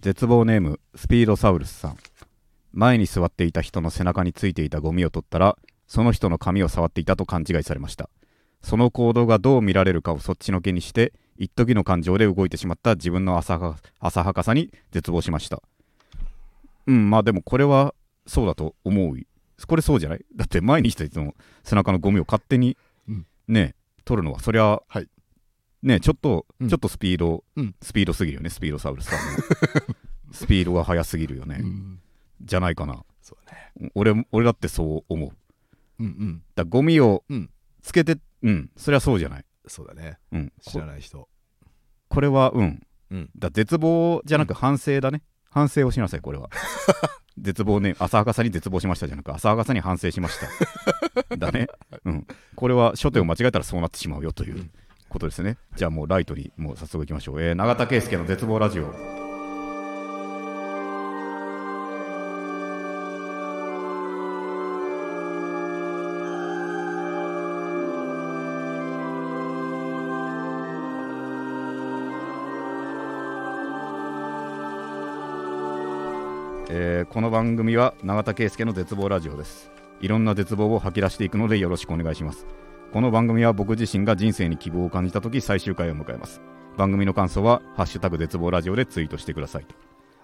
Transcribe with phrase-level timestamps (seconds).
[0.00, 1.96] 絶望ネームスピードサウルスさん。
[2.72, 8.08] 前に座っていた人の背中についていたゴミを取ったらその人の髪を触っていたと勘違いされました。
[8.62, 15.62] その行動がどう見られるかをそっちのけにして一時の感情で動いてしまった自分の浅はかさに絶望しました。
[16.86, 17.94] うんまあでもこれは
[18.26, 19.16] そうだと思う。
[19.66, 20.24] これそうじゃない？
[20.36, 21.34] だって前にした人の
[21.64, 22.76] 背中のゴミを勝手に
[23.08, 23.26] うん。
[23.48, 23.74] ね、
[24.04, 25.08] 取るのはそりゃ、はい
[25.82, 26.68] ねちょっと、うん。
[26.68, 27.74] ちょっとスピード、うん。
[27.80, 29.94] スピードすぎるよねスピードサウルスさんの。
[30.32, 32.00] スピードが速すぎるよね、うん。
[32.42, 33.04] じゃないかな。
[33.22, 33.90] そうだね。
[33.94, 35.30] 俺俺だってそう思う。
[36.00, 36.42] うんうん。
[36.54, 37.50] だゴミをうん。
[37.82, 38.70] つけてうん。
[38.76, 39.44] そりゃそうじゃない。
[39.66, 40.18] そうだね。
[40.32, 40.52] うん。
[40.60, 41.28] 知らこない人。
[42.08, 43.30] これはうん、うん。
[43.36, 46.50] だ絶望じゃなく反省だね、反省をしなさいこれは。
[47.38, 47.94] 絶望ね。
[47.98, 50.38] 浅はかさに絶望しましたじゃなく浅はかさに反省しまし
[51.28, 51.36] た。
[51.36, 51.68] だね。
[52.04, 52.26] うん。
[52.56, 54.56] これは初手を間違えたらそうなってしまうよという。
[54.56, 54.70] うん
[55.08, 58.92] ことですね、じゃあもうライトにもう早速いきましょう、えー、永田圭介の絶望ラジオ。
[76.70, 79.70] えーこの番組は永田圭介の絶望ラジオです。
[80.00, 82.46] いろんな絶望を吐き出していくのでよろしくお願いします。
[82.92, 86.40] この番組は僕自身が人生に希望を感じた時最終回を迎えます。
[86.76, 89.66] 番組の感想は「ハッシュタグ絶望ラジオ」でツイートしてください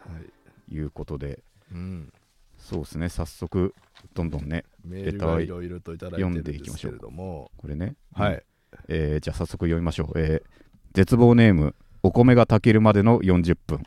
[0.06, 0.22] はい。
[0.70, 1.42] ということで。
[1.72, 2.12] うん。
[2.56, 3.08] そうですね。
[3.08, 3.74] 早速
[4.14, 7.50] どんどんねメールがいろいろといただいてるんですけれども。
[7.58, 7.96] これね。
[8.14, 8.42] はい。
[8.88, 13.82] えーじゃあ早速読みましょう、えー絶望ネームお米が炊けるまでの40分。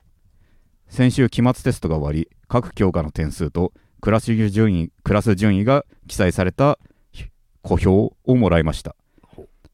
[0.90, 6.78] 先週期末テストが終わり各教科の点数とクラス順位クラス順位が記載された
[7.68, 8.96] 小票をもらいました。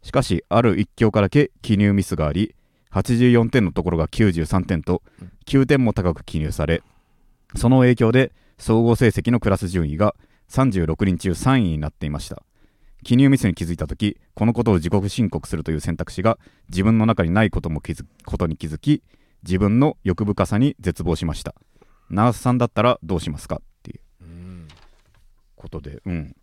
[0.02, 2.56] しかしある1教科だけ記入ミスがあり
[2.92, 5.32] 84点のところが93点とうん。
[5.46, 6.82] 9点も高く記入され
[7.56, 10.16] その影響で総合成績のクラス順位が
[10.50, 12.42] 36人中3位になっていました。
[13.04, 16.40] 記入ミスに気づいた時このことを自己申告するという選択肢が
[16.70, 19.03] 自分の中にないことも気づことに気づき
[19.44, 21.53] 自分の欲深さに絶望しました。
[22.09, 23.58] ナースさんだったらどうしますか？
[23.58, 24.68] っていううん
[25.56, 26.36] ことでうん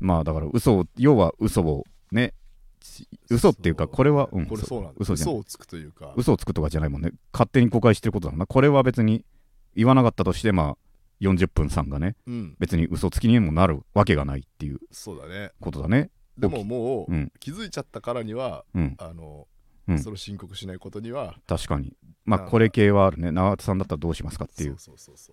[0.00, 2.34] まあだから嘘を要は嘘をね
[2.82, 4.94] し嘘っていうかこれは、うん、これそうなんだ。
[4.98, 6.12] 嘘じゃない嘘をつくというか。
[6.16, 7.12] 嘘をつくとかじゃないもんね。
[7.32, 8.46] 勝手に誤解してることだな。
[8.46, 9.24] これは別に
[9.74, 10.76] 言わなかったとしてまあ
[11.20, 12.56] 40分さんがねうん。
[12.58, 19.46] 別に嘘つきにもなるわけがないっていうそうだねことだねでももううん気づいちゃったからにはうんあの
[19.88, 19.98] うん。
[19.98, 21.94] それを申告しないことには確かに。
[22.24, 23.30] まあこれ系はあるね。
[23.30, 24.76] 永田さんだったらどうしますかっていう。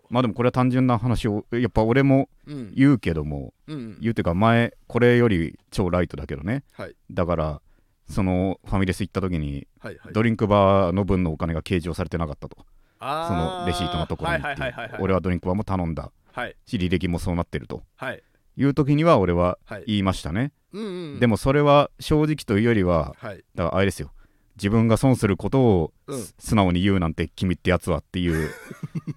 [0.09, 2.29] まあでもこれは単純な話をやっぱ俺も
[2.75, 6.63] 言うけどもうん言うていうか前これより超ライトだけどね。
[6.73, 6.95] はい。
[7.11, 7.61] だから
[8.07, 10.13] そのファミレス行った時にはいはい。
[10.13, 12.57] ドリンクバーの分のお金が計上されてなかったと。
[12.99, 16.11] あそのレシートのところにはいって俺はドリンクバーも頼んだ。
[16.31, 16.55] はい。
[16.65, 17.83] し履歴もそうなってると。
[17.95, 18.23] はい。
[18.55, 19.83] いう時には俺ははい。
[19.87, 20.51] 言いましたね。
[20.73, 21.19] うんうん。
[21.19, 23.43] でもそれは正直というよりははい。
[23.55, 24.11] だからあれですよ
[24.55, 26.23] 自分が損することをうん。
[26.37, 28.49] 素直に言うなんて君ってやつはっていう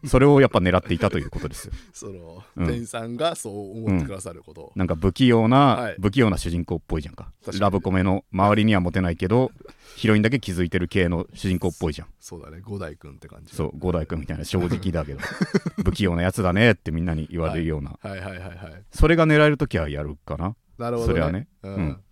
[0.06, 1.72] それをやっぱ狙っていたということですよ。
[1.92, 2.66] そのうん。
[2.66, 4.60] 店員さんがそう思ってくださること。
[4.62, 5.96] をなんか不器用な、はい。
[6.00, 7.32] 不器用な主人公っぽいじゃんか。
[7.58, 9.50] ラブコメの周りにはモテないけど
[9.96, 12.08] ヒロインだけ気づいてる系の主人公っぽいじゃん。
[12.20, 12.60] そうだね。
[12.62, 13.54] 五代君って感じ。
[13.54, 15.20] そう五代君みたいな正直だけど。
[15.84, 18.20] 不器用なやつだねってみんなに言われるような、はい。
[18.20, 18.38] はい。
[18.38, 18.38] はい。
[18.40, 18.84] はい。
[18.92, 20.54] それが狙える時はやるかな。
[20.78, 21.48] なるほどそれはね。
[21.62, 22.02] ううんん。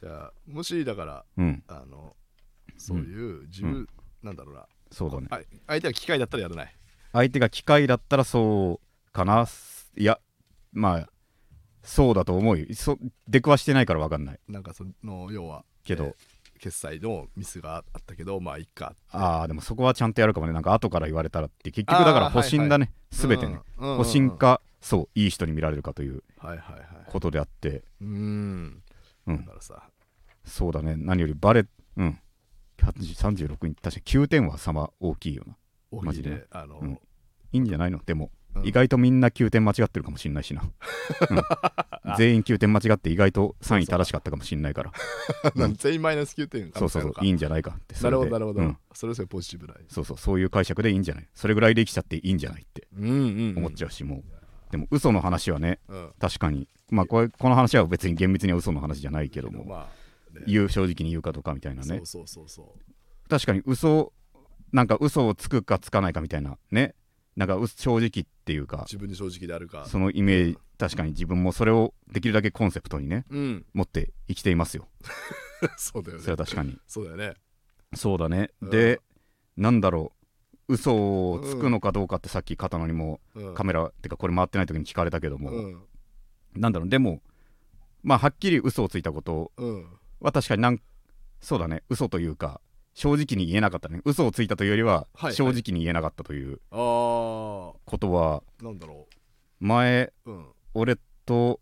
[0.00, 1.62] じゃあもしだからうん。
[1.68, 2.16] あの
[2.82, 3.88] そういう自分
[4.22, 4.66] なんだろうな。
[4.90, 5.26] そうだね。
[5.30, 6.76] あ相手が機械だったらやらない。
[7.12, 9.46] 相手が機械だったらそうかな。
[9.96, 10.18] いや
[10.72, 11.08] まあ
[11.82, 12.66] そうだと思うよ。
[12.74, 12.98] そ
[13.28, 14.40] 出くわしてないから分かんない。
[14.48, 16.14] なんかその要はけど、えー
[16.62, 18.94] 決済のミスがあったけどまあいっか。
[19.10, 20.52] ああでもそこはちゃんとやるかもね。
[20.52, 24.04] なんか後から言われたらって結局だから保身だね、全てね、うんうんうん。
[24.04, 26.84] 保身かそういい人に見られるかというはいはいはい。
[27.10, 27.82] ことであって。
[28.00, 28.80] うん。
[29.26, 29.36] うん。
[29.38, 29.82] だからさ。
[30.44, 30.94] そうだね。
[30.96, 31.66] 何よりバレ
[31.96, 32.18] うん
[32.86, 35.56] 36に確か9点は差は大きいよな。
[36.02, 36.30] マジで。
[36.30, 36.92] であの、うん。
[36.92, 36.98] い
[37.52, 38.00] いんじゃないの？
[38.04, 38.66] でも、うん。
[38.66, 41.42] 意外とみんな9点間違ってるかもしんないしな、うん。
[42.16, 44.92] 全員9点間違って意外と3位正しかったかもしんないから。
[45.76, 47.94] 全員マイナス9点そうそうそういいんじゃないかって。
[47.94, 48.78] そなるほどなるほど、うん。
[48.94, 51.28] それそれポジティブなそうそうそういう解釈でいいんじゃない？
[51.34, 54.24] それぐらいできちゃっていいんじゃないってうんうん思っちゃうし、もう。
[54.70, 56.10] でも嘘の話はねうん。
[56.18, 56.68] 確かに。
[56.90, 59.88] まあこれこの話は別に厳密には嘘の話じゃないけども、まあ、
[60.32, 60.44] ね。
[60.46, 61.88] 言う正直に言うかとかみたいなね。
[61.88, 62.74] そうそうそうそ
[63.28, 64.12] 確かに嘘
[64.72, 66.94] なんか嘘をつくかつかないかみたいなね。
[67.36, 68.10] なんかう正直っ
[68.44, 69.86] ていううか自分に正直であるか。
[69.86, 73.66] そのイメージ確かに自分もそれをできるだけコンセプトにねうん。
[73.72, 74.88] 持って生きていますよ。
[75.76, 76.22] そうだよね。
[76.22, 76.78] それは確かに。
[76.86, 77.34] そうだよね。
[77.94, 78.70] そうだね、うん。
[78.70, 79.00] で
[79.56, 80.12] なんだろ
[80.68, 80.74] う。
[80.74, 80.94] 嘘
[81.32, 83.54] をつくのかどうかってさっき片野にもうん。
[83.54, 85.82] カメラってかこれ回ってない時に聞かれたけども、うん。
[86.54, 86.88] なんだろう。
[86.88, 87.22] でも
[88.02, 89.86] まあはっきり嘘をついたことうん
[90.22, 90.80] は確かになん
[91.40, 91.82] そうだね。
[91.88, 92.60] 嘘というか
[92.94, 94.00] 正直に言えなかったね。
[94.04, 96.76] 嘘をついたというよりははい正直に言えなかったというあ
[97.84, 99.06] ことはーなんだろ
[99.60, 100.46] 前ううん。
[100.74, 100.96] 俺
[101.26, 101.60] と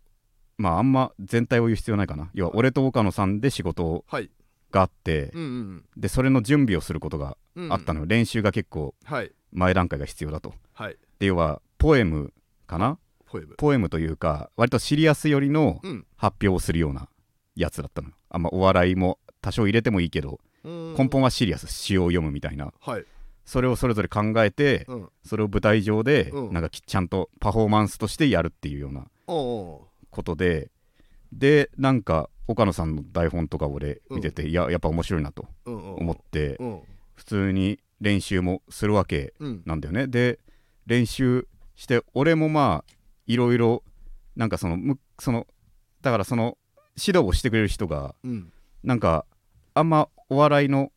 [0.57, 2.29] まああんま全体を言う必要ないかな。
[2.33, 4.29] 要は俺と岡野さんで仕事はい。
[4.71, 7.73] があってうんうんでそれの準備をすることがうん。
[7.73, 8.05] あったのよ。
[8.05, 9.31] 練習が結構はい。
[9.51, 10.53] 前段階が必要だと。
[10.73, 10.97] はい。
[11.19, 12.33] で要はポエム
[12.67, 12.97] かな？
[13.25, 13.55] ポエム。
[13.57, 16.05] ポエムというか割とシリアス寄りのうん。
[16.17, 17.09] 発表をするような
[17.61, 18.15] やつだったのよ。
[18.29, 22.73] あんまお笑いも多少入れてもいいけど根根本はシリアス詩を読むみたいな。
[22.79, 23.05] はい。
[23.45, 25.09] それをそれぞれ考えてうん。
[25.23, 26.53] それを舞台上でうん。
[26.53, 30.69] なんかきちゃんとパフォーマンスとしてやるっていうようなことで。
[31.31, 35.93] でなんか岡野さんの台本とか俺見てて、いややっぱ面白いなとうんうん。
[35.95, 36.81] 思ってうん。
[37.15, 39.61] 普通に練習もするわけうん。
[39.65, 40.07] なんだよね。
[40.07, 40.39] で
[40.85, 42.93] 練習して俺もまあ
[43.27, 43.83] いろいろ
[44.35, 45.47] なんかそのむその
[46.01, 46.57] だからその
[46.97, 48.51] 指導をしてくれる人がうん。
[48.83, 49.25] なんか
[49.73, 50.91] あんまお笑いの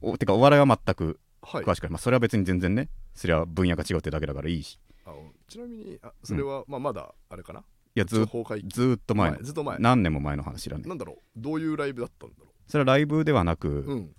[0.00, 1.64] おてかお笑いは全くはい。
[1.64, 4.78] 詳しくない、まあ、それは別に全然ねそれは分野が違うってだけだからいいし。
[5.04, 5.12] あ
[5.48, 7.60] ちなみにあそれはまあまだあれかな？
[7.60, 7.62] い
[8.00, 9.38] やずずーっと前の。
[9.42, 9.78] ずっと前。
[9.78, 10.84] 何年も前の話だね。
[10.86, 11.16] なんだろう？
[11.36, 14.10] どういうライブだったんだろそれはライブではなく、ううん。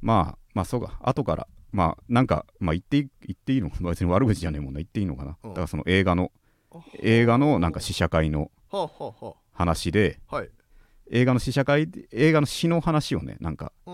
[0.00, 0.98] まあまあそうか。
[1.02, 1.46] 後から。
[1.70, 4.78] まあなんかまあ言ってい言っていいの 別に悪口じゃねえもんな。
[4.78, 5.50] 言っていいのかな、うん。
[5.50, 6.32] だからその映画の
[6.72, 10.50] あ映画のなんか試写会のはあはあは話であはい。
[11.10, 13.92] 映画の試写会で映画の詩の話をねなんかな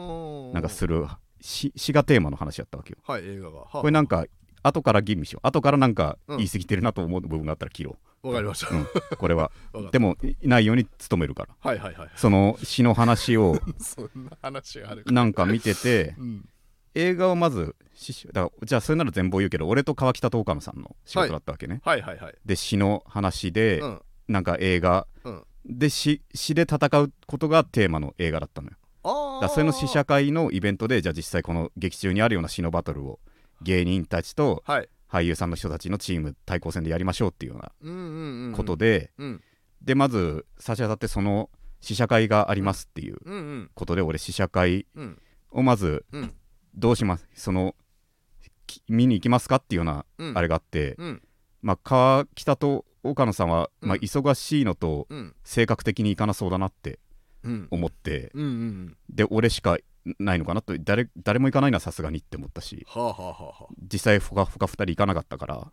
[0.55, 1.07] なんかする
[1.41, 2.99] 詩詩がテーマの話やったわけよ。
[3.07, 3.59] はい映画が。
[3.61, 3.81] はあ。
[3.81, 4.27] これなんか
[4.62, 5.47] 後から吟味しよう。
[5.47, 6.37] 後からなんかうん。
[6.39, 8.75] 言い過ぎてるなと思う部分があったら切ろわかりました。
[8.75, 8.87] う、うん、
[9.17, 9.51] これは。
[9.93, 11.57] でもいないように努めるから。
[11.59, 16.49] はいはいはいその詩の話を そんな話があるなんか見ててうん。
[16.95, 22.35] 映画をまずしだからじゃあそれなら全貌言うけど俺と川北と岡野さんの仕事だったわけね、はいはいはい。
[22.45, 24.03] で詩の話で、うん。
[24.29, 28.77] なんか映画うんで詩詩で戦うことがテーマの映画だったのよ。
[29.03, 33.19] あだそれの試写会のイベントでじゃあ実際この劇中にあるような詩のバトルを
[33.62, 34.89] 芸人たちとはい。
[35.11, 37.89] 俳優さんの人たちのチーム対抗戦でやりましょうっていうよう
[38.51, 39.43] なことで、うん。
[39.83, 45.19] でまず差し当たってその試写会がありますっていうことで俺試写会うん。
[45.51, 46.33] をまずうん。
[46.77, 47.27] どうします？
[47.35, 47.75] その
[48.69, 50.39] き見に行きますかっていうようなうん。
[50.39, 51.23] あれがあって、うん
[51.62, 55.35] まあ川北と岡野さんは、まあ、うん忙しいのとうん。
[55.45, 56.99] 性格的に行かなそうだなって
[57.45, 57.69] うん。
[57.71, 59.79] 思って、うんうんで俺しか
[60.19, 60.75] ないのかなと。
[60.79, 62.87] 誰誰も行かないなさすがにって思ったし。
[62.89, 63.75] はあはあはあはあ。
[63.93, 65.73] 実際ほかほか2人行かなかったから。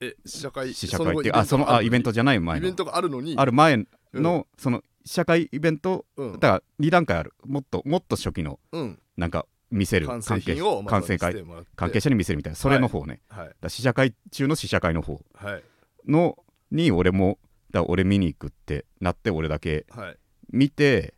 [0.00, 2.66] え試写会試写会っていうあそのあイベントじゃない前の。
[2.66, 3.34] イベントがあるのに？
[3.36, 6.06] ある前の、その試写会イベント？
[6.16, 6.32] うん。
[6.34, 7.34] だから2段階ある。
[7.44, 8.58] もっともっと初期の。
[8.72, 8.98] うん。
[9.16, 12.56] なんか見せる完関係成品をまず完成会関係者に見せるみたいな。
[12.56, 13.50] それの方ね、はい。
[13.60, 15.62] ら試写会中の試写会の方はい。
[16.06, 16.36] の
[16.70, 17.38] に俺も
[17.70, 20.16] だ俺見に行くってなって俺だけはい。
[20.50, 21.14] 見て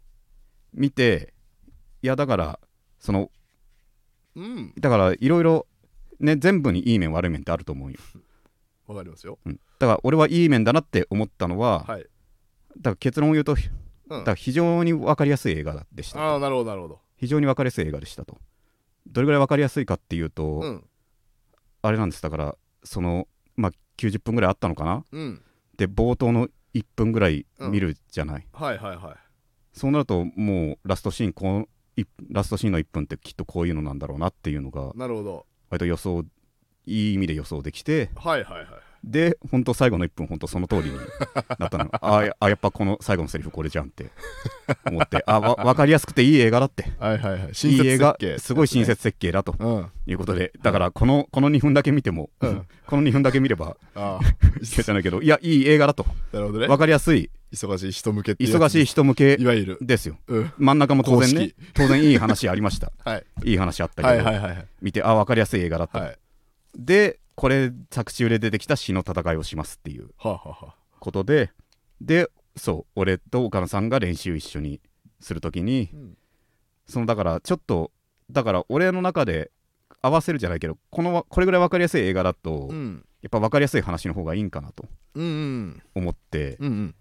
[0.73, 1.35] 見て
[2.03, 2.61] いやだから
[3.01, 3.31] その
[4.37, 4.73] うん。
[4.79, 5.67] だからいろいろ
[6.21, 7.99] ね全部にいい面悪い面ってあると思うよ、
[8.87, 9.39] わかりますよ。
[9.45, 12.03] うん、だから俺はいい面だなって思ったのは、はい。
[12.77, 13.61] だから結論を言うとだ
[14.11, 14.25] うん。
[14.25, 16.21] から非常に分かりやすい映画でした。
[16.21, 18.39] ああなるほどなるほど非常に分かりやすい映画でしたと。
[19.07, 20.85] どれぐらい分かりやすいかっていうと、うん。
[21.83, 22.23] あれなんです。
[22.23, 25.05] だからそのまあ90分ぐらいあったのかな？
[25.11, 25.43] うん。
[25.77, 29.17] で冒頭の1分ぐらい見るじゃない、はいはいはい。
[29.73, 35.47] そうなるともうラストシーンこのいラストシーンの1分ってきっとこういうのなんだろうなっていうのがなるほど。
[35.71, 36.25] 割と予想
[36.87, 38.67] いい意味で予想できてはいはいはい
[39.05, 40.97] で本当最後の1分本当その通りに
[41.59, 41.91] なったの。
[42.01, 44.11] あやあやっぱこの最後のセリフこれじゃんって
[44.87, 46.91] 思ってあわ分かりやすくていい映画だって。
[46.99, 47.41] はいはいはい。
[47.43, 49.91] いい映画すごい親切設計だとうん。
[50.07, 52.67] いうことでだからこのこの2分だけ見ても、うん。
[52.87, 54.27] この2分だけ見ればああ。
[54.63, 56.07] いけじゃないけどいやいい映画だと。
[56.33, 56.67] なるほどね。
[56.69, 57.31] 分かりやすい。
[57.53, 58.63] 忙しい人向けっていうやつ。
[58.63, 59.79] 忙しい人向けいわゆる。
[59.81, 60.19] ですよ。
[60.27, 60.53] うん。
[60.59, 61.53] 真ん中も当然ね。
[61.75, 62.91] 当然いい話ありました。
[63.05, 63.25] はい。
[63.45, 64.67] いい話あったけど、はいはいはいはい。
[64.83, 66.19] 見てあ分かりやすい映画だった、はい。
[66.77, 71.51] でこれ作中で出てきた詩の戦いをしますっていうはあはあはことで
[72.01, 74.81] でそう俺と岡野さんが練習一緒に
[75.21, 76.17] するときにうん。
[76.87, 77.91] そのだからちょっと
[78.31, 79.51] だから俺の中で
[80.03, 83.05] 合わせるじゃないけどこのこれぐらい分かりやすい映画だと、うん。
[83.23, 86.95] やっぱ分かりやすい話の方がいいんかなとうんうん思って、うんうん。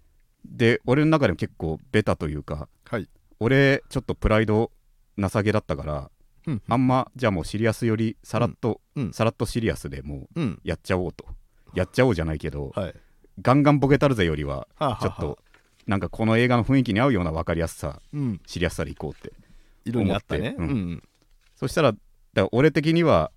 [0.44, 3.08] で俺の中でも結構ベタというかはい。
[3.40, 4.70] 俺ちょっとプライド
[5.18, 6.10] 情けだったから
[6.46, 9.12] うんあんまじゃあもうシリアスよりさらっと、うんうん。
[9.12, 11.26] さらっとシリアスでもううんやっちゃおうと。
[11.74, 12.94] やっちゃおうじゃないけど、はい。
[13.42, 15.38] ガンガンボケたるぜよりはちょっと
[15.86, 18.40] なんかこの映画の雰囲気に合うような分かりやすさうん。
[18.46, 19.32] シリアスさでいこうって
[19.84, 20.54] 色にあったね。
[20.56, 20.74] 思って。
[20.74, 21.02] うん。
[21.56, 21.94] そしたら
[22.32, 23.30] だ俺的には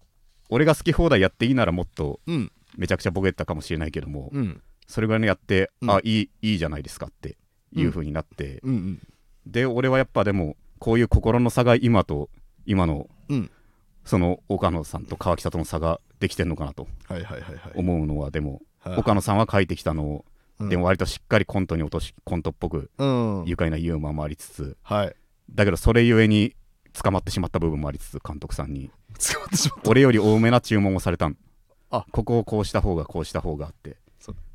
[0.49, 2.51] 俺が好き放題やっていいならもっとうん。
[2.77, 4.61] めちゃくちゃボケてたかもしれないけども、うん。
[4.87, 5.91] それぐらいのやって、うん。
[5.91, 7.37] あいいいいじゃないですかって
[7.73, 9.01] いう風になって、うんうん。
[9.47, 12.29] で俺はやっぱでもこういう心の差が今と
[12.67, 13.51] 今のうん。
[14.05, 16.87] その岡野さんと川北との差ができてんのかなと
[17.75, 18.97] 思うのはでも、はい。
[18.97, 20.25] 岡野さんは書いてきたのを、
[20.59, 20.69] うん。
[20.69, 23.43] でも割としっかりコントに落としコントっぽくうん。
[23.45, 25.15] 愉快なユーモアもありつつはい。
[25.53, 26.55] だけどそれゆえに
[26.93, 28.91] 捕まってしまった部分もありつつ監督さんに
[29.33, 29.89] 捕まってしまった。
[29.89, 31.37] 俺より多めな注文をされたん。
[31.89, 32.05] あ。
[32.11, 33.97] ここをこうした方がこうした方があって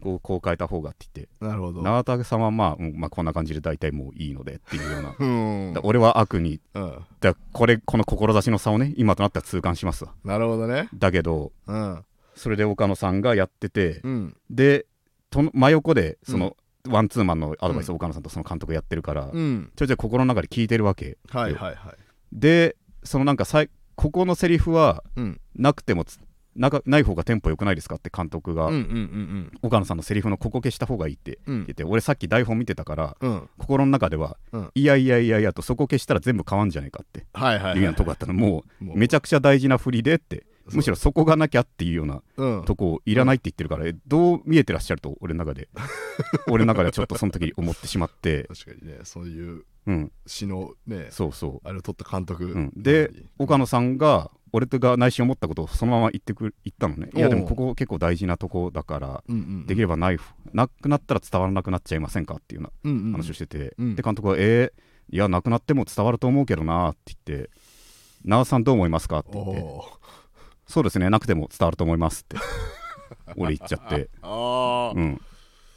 [0.03, 1.45] こうこう変えた方がって言って。
[1.45, 1.83] なるほど。
[1.83, 5.15] 永田さんはまあ、うんまあこんな感じで大体もういいのでっていうような。
[5.19, 5.73] うん。
[5.75, 6.61] だ俺は悪に。
[6.75, 6.99] うん。
[7.21, 10.13] だこれこの志の差をね今となっては痛感しますわ。
[10.25, 10.89] なるほどね。
[10.95, 12.05] だけどうん。
[12.35, 14.37] それで岡野さんがやってて、うん。
[14.51, 14.87] で
[15.31, 16.57] との真横でその、
[16.89, 19.71] ワンツーマンのアドバイスを岡野さんとその監督がやってるから、うん。
[19.77, 21.97] ちょいちょい心の中で聞いてるわけはいはいはい。
[22.33, 25.41] でそのなんかさいここのセリフはうん。
[25.55, 31.55] なくてもつなかない方がテンポ良くないですかって監督が、うんうんうん岡野さんのセリフのここ消した方がいいってうん。
[31.55, 33.49] うん言って、俺さっき台本見てたからうん。
[33.59, 34.71] 心の中では、うん。
[34.75, 38.35] いやいやいやいやとそこ消したら全部変わんじゃねえかってはいうようなとこあったの。
[38.35, 38.99] ももう。
[38.99, 42.65] めちゃくちゃ大事な振りでってむしろそこがなきゃっていうようなうん。
[42.65, 45.69] とこいらないって言ってるから、えどう見えてらっしゃると俺の中で。
[46.49, 51.69] 俺の中ではちょっとその時に思ってしまって、確かにねそういううん、詩のねそうそう。
[51.69, 57.11] あれを取った監督うん、で岡野さんが俺とが内心思ったことをそのまま言ってく言ったのね。
[57.15, 63.97] いやでもここ結構大事なとこだからうんうんできればナイフなくなったら伝わらなくなっちゃいませんかっていうよううんうんな話をしてて、うん。
[63.97, 67.51] で監督は「えー、いやなくなっても伝わると思うけどな」って言って
[68.25, 69.61] 「長田さんどう思いますか?」って言って。
[69.61, 69.85] おー
[70.67, 72.37] 「そうですねなくても伝わると思います」って
[73.37, 75.21] 俺言っちゃって、あうん、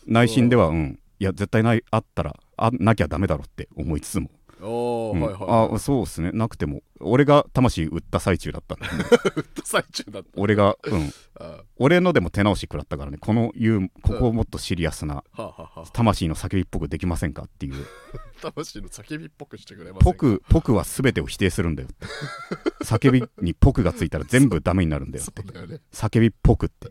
[0.06, 1.00] 内心ではうん。
[1.18, 4.30] いや絶対ないあったらあなきゃダメだろって思いつつも。
[4.45, 5.76] あおうんーはいはい。
[5.76, 6.32] あそうっすね。
[6.32, 8.92] なくても俺が魂売った最中だったんで打
[9.42, 10.30] った最中だった。
[10.36, 11.12] 俺がうん。
[11.40, 13.18] あ俺のでも手直し食らったからね。
[13.20, 15.24] この言うここをもっとシリアスな
[15.94, 17.86] 魂の叫びっぽくできませんかっていう。
[18.42, 20.40] 魂の叫びっぽくしてくれませんか？
[20.50, 21.90] ぽくは全てを否定するんだよ
[22.84, 25.42] 叫びにぽくがついたら全部ダメになるんだよって。
[25.68, 25.80] ね。
[25.92, 26.90] 叫びっぽくって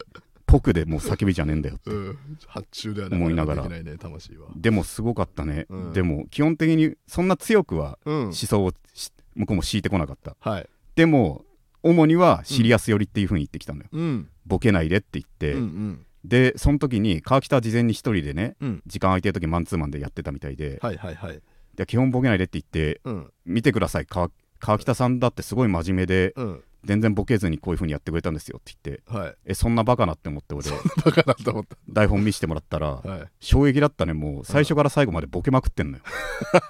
[0.54, 1.90] ぽくでもう叫びじゃねえんだよって。
[1.90, 2.18] うん。
[2.46, 3.68] 発注では思いながら。
[3.68, 4.46] ね魂は。
[4.54, 5.92] でもすごかったね、うん。
[5.92, 8.22] でも基本的にそんな強くはうん。
[8.26, 10.36] 思想をし向こうも敷いてこなかった。
[10.38, 10.68] はい。
[10.94, 11.44] でも
[11.82, 14.28] 主にはシリアス寄りっていう風に言ってきたのよ、うん。
[14.46, 16.06] ボケないでって言って、うんうん。
[16.24, 18.82] でその時に川北は事前に一人でねうん。
[18.86, 21.40] 時間空いてる時マンツーマンでやってたみたいで、はいはいはい。
[21.74, 23.32] で基本ボケないでって言ってうん。
[23.44, 24.30] 見てください川
[24.60, 29.34] 川北さんだってすごい真面目でうん全然ボケずにこういう風にやってくれたんですよって言ってはい。
[29.46, 30.70] えそんなバカなって思って俺。
[31.04, 33.28] バカだと思っ台本見せてもらったらたはい。
[33.40, 34.12] 衝撃だったね。
[34.12, 36.04] もう最初から最後までボケまくってんのよ。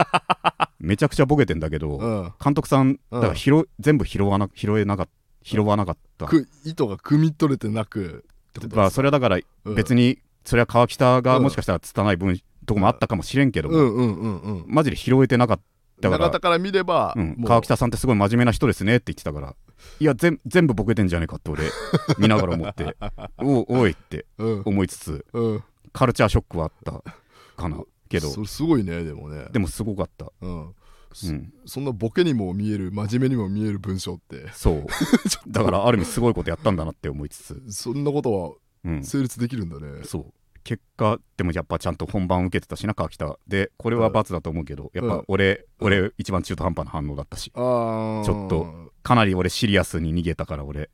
[0.78, 2.32] めちゃくちゃボケてんだけど、うん。
[2.42, 3.20] 監督さんうん。
[3.20, 5.12] だから拾い全部拾わな拾えなかった
[5.44, 8.24] 拾わなかった、く糸が汲み取れてなく
[8.72, 9.74] まあそれはだからうん。
[9.74, 14.64] 別にそれは川北がもしかしたら拙い分とこもあったかもしれんけども、うんうんうんうん。
[14.66, 15.60] マジで拾えてなかっ
[16.00, 16.24] たから。
[16.24, 19.54] 中田から見れば、うん、川北さんってすごい真面目な人ですねって言ってたから
[20.00, 21.64] いや全全部ボケてんじゃねえかって俺
[22.18, 22.96] 見ながら思って。
[23.38, 24.62] おおいってうん。
[24.64, 25.64] 思いつつうん。
[25.92, 27.02] カルチャーショックはあった
[27.56, 28.44] かなけど。
[28.44, 29.46] すごいねでもね。
[29.52, 30.74] でもすごかった、うん。
[31.22, 34.50] うん、そんなボケにも見える真面目にも見える文章って。
[34.52, 34.86] そう。
[35.46, 38.96] だからある意味すごいことやったんだなって思いつつ、そんなことうん。
[38.98, 40.32] は、成立できるんだね、そう
[40.64, 43.38] 結果でもやっぱちゃんと本番受けてたしな川北。
[43.46, 45.86] でこれは罰だと思うけどやっぱ俺、うん。
[45.86, 47.50] 俺一番中途半端な反応だったし。
[47.50, 50.90] ちょっとかなり俺シリアスに逃げたから俺。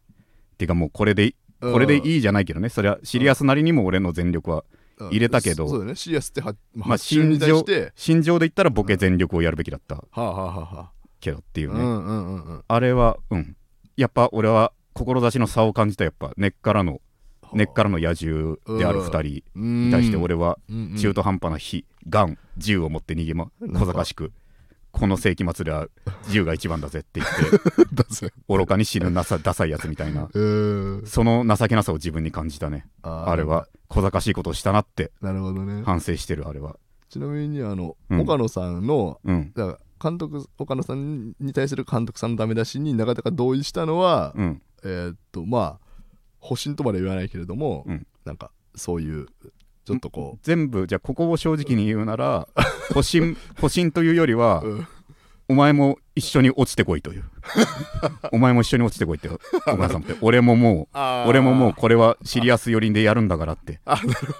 [0.59, 2.69] てかもうこれでこれでいいいじゃないけどね。
[2.69, 4.65] それはシリアスなりにも俺の全力は
[5.11, 5.69] 入れたけど。
[5.69, 5.95] そうだね。
[5.95, 13.57] シリアスっては、まあ、まあ発注に対して、心情で言ったらボケ全力をやるべきだったはあはあはあはけどっていうね、あれはうん。
[13.97, 17.00] やっぱ俺は志の差を感じたやっぱ根っからの
[17.52, 19.23] 根っからの野獣である2人
[19.61, 20.59] にに対して俺は
[20.99, 24.33] 中途半端な火ガン銃を持って逃げま小賢しく
[24.92, 25.88] この世紀末では
[26.30, 27.26] 銃が一番だぜって言っ
[28.07, 32.87] て 愚かに死ぬなさダサいやつみたいなえー、その情けなさを自分に感じたね。
[33.02, 36.76] あれは小賢しいことをしたなって反省してるあれは。
[37.09, 38.21] ちなみにあの、うん。
[38.21, 39.52] 岡野さんのうん。
[40.02, 44.62] 監督岡野さんに対する監督さんのダメ出しに中田が同意したのは、うん。
[44.83, 45.89] えーっとまあ
[46.40, 48.06] 保身とまで言わないけれども、うん。
[48.25, 49.26] なんかそういう
[49.85, 52.49] ちょっとこ全部じゃあここを正直に言うなら
[52.94, 54.87] 保身保身というよりはう、うん
[55.50, 57.25] お前も一緒に落ちてこいという。
[58.30, 60.14] お前も一緒に落ちてこいって岡田さんって。
[60.21, 63.80] 俺ももう俺ももうこれはシリアス寄りでやるんだからって。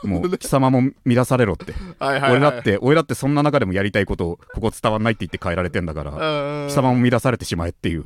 [0.05, 1.75] もう貴様も乱されろって。
[1.99, 8.05] 俺だって俺だってそんな中でもやりたいことをここ伝わんないって言って変えられてんだからうん貴様も乱されてしまえっていう。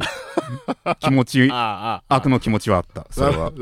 [1.01, 3.07] 気持ち悪の気持ちはあった。
[3.11, 3.53] それは。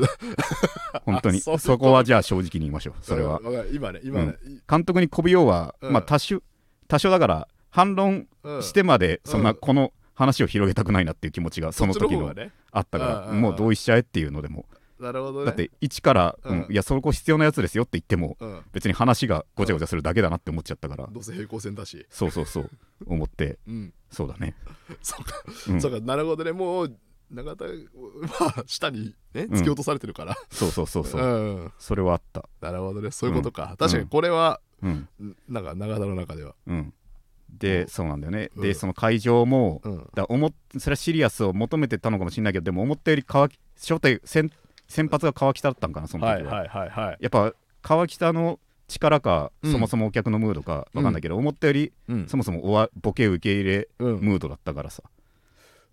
[1.03, 1.41] 本当に。
[1.45, 2.93] あそこはじゃあ正直に言いましょう。
[3.01, 3.41] それは。
[3.73, 4.35] 今ね今ね、
[4.69, 5.91] 監督にこびようはうん。
[5.91, 6.41] まあ多少
[6.87, 8.63] 多少だから反論うん。
[8.63, 12.33] してまでそんうなんこの話を広げたくないなっていう気持ちがその時の
[12.71, 14.65] あったからもう同意しちゃえっていうのでも。
[14.99, 15.45] なるほどね。
[15.47, 16.57] だって一からうん。
[16.65, 18.61] うんいやそこ必要なやつですよって言ってもうん。
[18.71, 21.07] 別に話がごちゃごちゃするだけだなって思っちゃったから。
[21.11, 22.05] どうせ平行線だし。
[22.09, 22.69] そうそうそう
[23.07, 23.57] 思って。
[23.67, 23.93] うん。
[24.11, 24.55] そうだね。
[25.01, 25.81] そうか、うん。
[25.81, 25.99] そうか。
[25.99, 26.51] なるほどね。
[26.51, 26.95] もう
[27.31, 31.21] 永田は下にね突き落とされてるから、そうそうそうそう。
[31.21, 31.25] う
[31.65, 31.71] ん。
[31.79, 32.47] それはあった。
[32.61, 33.09] なるほどね。
[33.09, 35.07] そういうことか、確かにこれは、うん。
[35.19, 35.35] ん。
[35.49, 36.53] なんか永田の中では。
[36.67, 36.93] うん
[37.57, 38.49] でそうなんだよね。
[38.55, 38.61] うん。
[38.63, 40.09] でその会場もうん。
[40.13, 44.51] だ思っそれはシリアスを求めてたのかもしれないけどでも思ったより川木初手先
[44.87, 47.17] 先発が川北だったんかなその時は、はいはいはいはい。
[47.19, 49.71] やっぱ川北の力か、うん。
[49.71, 52.27] そもそもお客のムードかわかんないけど、思ったよりうん。
[52.27, 54.19] そもそもおわボケ受け入れうん。
[54.19, 55.03] ムードだったからさ、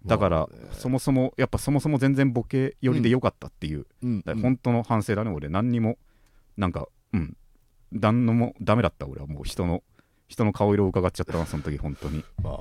[0.07, 4.23] だから、そもそもやっぱそもそも全然ボケ寄りでよかったっていう、うん。
[4.43, 5.49] 本当の反省だね俺。
[5.49, 5.99] 何にも
[6.57, 7.37] なんかうん。
[7.93, 9.83] 何のもダメだった俺はもう人の
[10.31, 12.25] 人の顔色を伺っちゃったなその時本当に。
[12.43, 12.57] まあ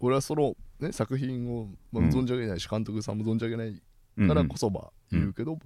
[0.00, 3.82] 俺はその、ね、作品を、まあ、うん存じ上げないし、監督さんも存じ上げない
[4.18, 5.20] うんからこそまあうん。
[5.20, 5.60] 言うけど、ま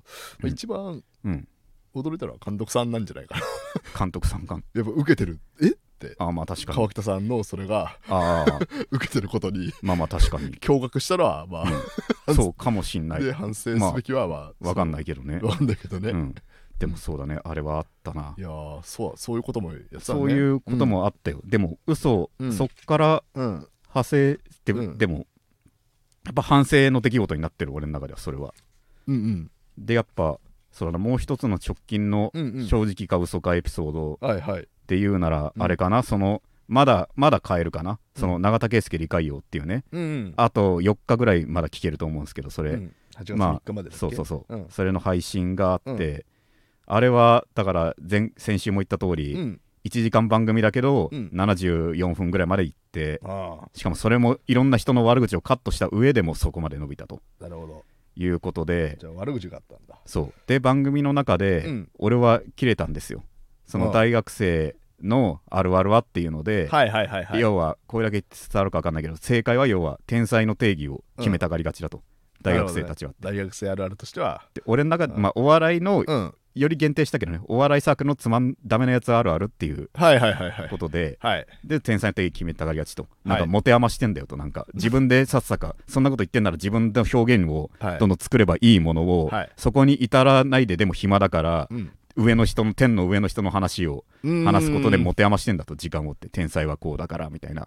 [0.44, 1.48] あ、一番うん。
[1.94, 3.42] 驚いたのは監督さんなんじゃないかな。
[3.98, 4.58] 監督さんか。
[4.72, 5.40] やっぱ受けてる。
[5.60, 5.66] え？
[5.66, 6.14] って。
[6.18, 6.76] ああまあ確かに。
[6.76, 8.58] 川北さんのそれがああ
[8.92, 10.52] 受けてることにまあまあ確かに。
[10.52, 11.64] 驚愕したのはま
[12.26, 13.24] あ、そうかもしんない。
[13.24, 15.40] で反省すべきはまあ、わかんないけどね。
[15.40, 16.34] わかんないけどね、うん
[16.82, 17.38] でもそうだね。
[17.44, 18.34] あれはあったな。
[18.36, 22.52] いやーそうそういうこともやってた、ね、そういうこともあったよ、でも嘘、うん。
[22.52, 24.98] そっからうん、うん派生って、うん。
[24.98, 25.26] でも
[26.24, 28.52] やっぱ反省の出来事になってる俺の中ではそれは。
[29.06, 29.50] うんうん。
[29.78, 30.40] でやっぱ
[30.72, 32.66] そうだなもう一つの直近のうんうん。
[32.66, 35.62] 正直か嘘かエピソードっていうなら、うん。
[35.62, 36.02] あれかな？
[36.02, 38.20] そのまだまだ変えるかな、うん。
[38.20, 39.84] その永田圭介理解用っていうね。
[39.92, 40.34] うんうん。
[40.36, 42.94] あと4日ぐらいまだ聞けると思うんですけどそれ、うん。
[43.14, 43.98] 8月まあ3日までだっけ？
[43.98, 44.66] そうそうそう、うん。
[44.70, 46.24] それの配信があって、う
[46.86, 49.60] あれはだから前先週も言った通り、うん。
[49.84, 51.30] 1時間番組だけど、うん。
[51.34, 57.20] 74分ぐらいまで行ってあしかもそれもいろんな人の悪口をカットした上でもそこまで伸びたと。
[57.40, 57.84] あなるほど。
[58.14, 58.96] いうことで。
[59.00, 59.96] じゃあ悪口があったんだ。
[60.06, 60.32] そう。
[60.46, 61.88] で番組の中で、うん。
[61.98, 63.24] 俺は切れたんですよ。
[63.66, 67.40] その大学生のあるあるはっていうので、はいはいはいはい。
[67.40, 72.02] 要はこれだけ伝わるか分かんないけど正解は要は天才の定義を決めたがりがちだと、
[72.42, 74.46] 大学生たちは、大学生あるあるとしては。
[74.54, 77.40] で俺の中で、うんまあ、お笑いのうんより限定したけどね。
[77.46, 80.68] お笑いサークルのつまんダメなやつあるあるっていうはいはいはいはい。
[80.68, 81.46] ことで、はい。
[81.64, 83.06] で天才の定義決めたがりがちと。
[83.24, 84.36] なんかはい持て余してんだよと。
[84.36, 87.98] なんか自分で さっさかそんなこと言ってんなら自分の表現をはい。
[87.98, 89.50] どんどん作ればいいものを、はい。
[89.56, 91.90] そこに至らないででも暇だからうん。
[92.14, 94.44] 上の人の天の上の人の話をうん。
[94.44, 95.76] 話すことで持て余してんだと。
[95.76, 97.66] 時間をって天才はこうだからみたいな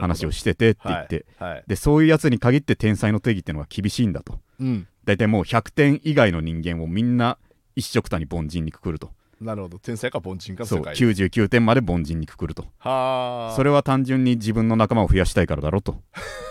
[0.00, 1.64] 話をしててって言って、はいはい。
[1.66, 4.38] でそういうやつに限って天才の定義っていうのは厳しいんだと。
[4.60, 4.86] うん。
[5.04, 7.36] 大体もう100点以外の人間をみんな
[7.74, 9.12] 一緒くたに凡人にくくると。
[9.42, 9.78] なるほど。
[9.78, 12.64] 天才か凡人かのそう世界99点まで凡人にくくると。
[12.78, 13.54] はあ。
[13.56, 15.96] それは単純に自分の仲間を増やしたいからだろと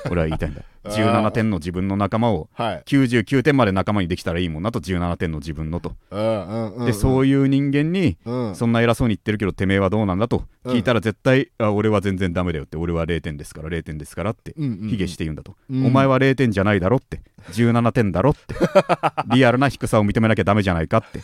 [0.10, 0.62] 俺は言いたいんだ。
[0.84, 0.94] あー。
[0.94, 2.84] 17点の自分の仲間をはい。
[2.86, 5.96] 99点まで仲間にできたらいいもんなと17点の自分のと。
[6.12, 8.56] うんうんうんでそういう人間にうん。
[8.56, 14.90] そんな偉そうに言ってるけどてめえはどうなんだと聞いたら絶対あ俺は全然ダメだよって俺は0点ですから0点ですからってうんうんうん。
[14.90, 15.56] 卑下して言うんだと。
[15.70, 15.86] うん。
[15.86, 18.56] お前は0点じゃないだろって17点だろって
[19.34, 21.22] リアルな低さを認めなきゃダメじゃないかって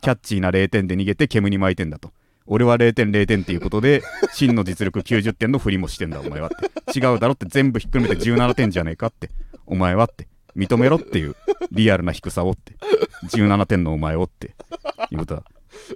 [0.00, 2.12] キャッチーな0点で逃げて煙に巻いてんだと。
[2.46, 4.02] 俺は0点0点っていうことで
[4.34, 6.98] 真の実力90点の振りもしてんだお前はって。
[6.98, 9.30] 違うだろって全部ひっくるめて17点じゃねえかって。
[9.66, 10.26] お前はって。
[10.56, 11.36] 認めろっていう。
[11.70, 12.74] リアルな低さをって。
[13.28, 14.54] 17点のお前をって。
[15.10, 15.44] いうことだ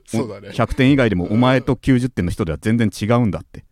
[0.06, 0.48] そうだね。
[0.50, 3.64] 100点以外でもお前と90点の人では全然違うんだって。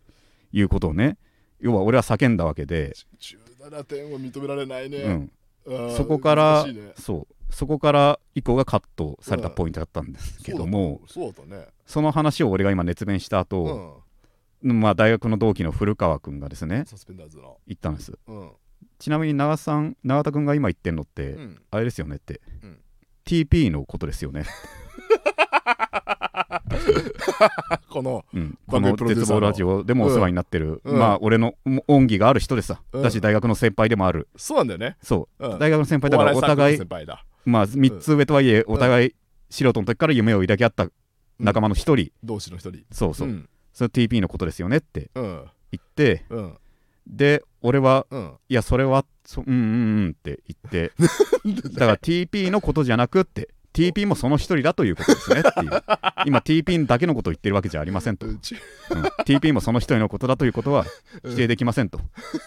[0.53, 1.17] いうことをね。
[1.61, 5.31] 要は俺は叫んだわけで、17点を認められないね。
[5.65, 6.93] うん、そこから、ね。
[6.99, 11.01] そうそこから以降がカットされたポイントだったんですけども、
[11.87, 14.03] その話を俺が今熱弁したそうだ後、
[14.63, 17.59] ねまあ、大学の同期の古川君がですねうんサスペンダーズの。
[17.67, 18.19] 言ったんです。
[18.27, 18.51] うん。
[18.99, 21.63] ちなみに長さん永田君が今言ってんのって、うん。
[21.71, 22.79] あれですよねって、うん。
[23.25, 24.45] TP のことですよね、
[27.89, 30.99] このうん、この絶望ラジオでもお世話になってる、うん。
[30.99, 31.55] まあ俺の
[31.87, 33.03] 恩義がある人でさ、うん。
[33.03, 34.29] だし大学の先輩でもある。
[34.37, 34.97] そうなんだよね。
[35.03, 35.59] そう、うん。
[35.59, 39.15] 大学の先輩だからお互い先輩だまあ3つ上とはいえお互い
[39.51, 40.89] 素人の時から夢を抱き合った
[41.39, 42.85] 仲間の一人、同士の一人。
[42.91, 43.49] そうそう、ん。
[43.73, 46.25] それ TP のことですよねってうん言って。
[46.31, 46.59] うん。
[47.07, 48.33] で俺はうん。
[48.49, 50.93] いやそれはそうんうんうんって言って。
[51.75, 55.83] だから TP のことじゃなくって TP もその一人だということですねっていう。
[56.27, 58.37] 今 TP だけのことを言ってるわけじゃありませんと、うん。
[59.25, 60.85] TP もその一人のことだということは
[61.25, 61.99] 否定できませんと、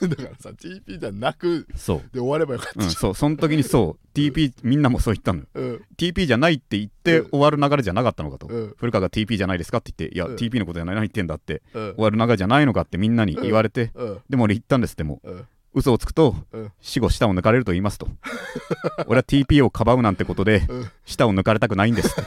[0.01, 2.01] だからさ TP じゃなくそう。
[2.13, 3.15] で終わればよかっうん、そう。
[3.15, 4.17] その時にそう。
[4.17, 5.45] TP みんなもそう言ったのよ。
[5.55, 5.81] うん。
[5.97, 7.29] TP じゃないって言ってうん。
[7.31, 8.75] 終わる流れじゃなかったのかと、うん。
[8.77, 10.35] 古川が TP じゃないですかって言っていや、うん。
[10.35, 11.93] TP のことじゃない何言ってんだってうん。
[11.95, 14.19] 終わる流れじゃないのかってみんなに言われて、うん。
[14.29, 16.71] でも俺言ったんですってもうん嘘をつくとうん。
[16.81, 18.07] 死後舌を抜かれると言いますと。
[19.05, 20.89] 俺は TP をかばうなんてことでうん。
[21.05, 22.09] 舌を抜かれたくないんです。
[22.09, 22.21] って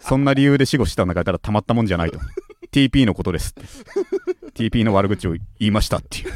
[0.00, 2.20] そんな理由で死後舌を抜かれたらたまったもんじゃないと。
[2.70, 4.70] TP のことですって。
[4.70, 6.30] TP の悪口を言いましたっていう、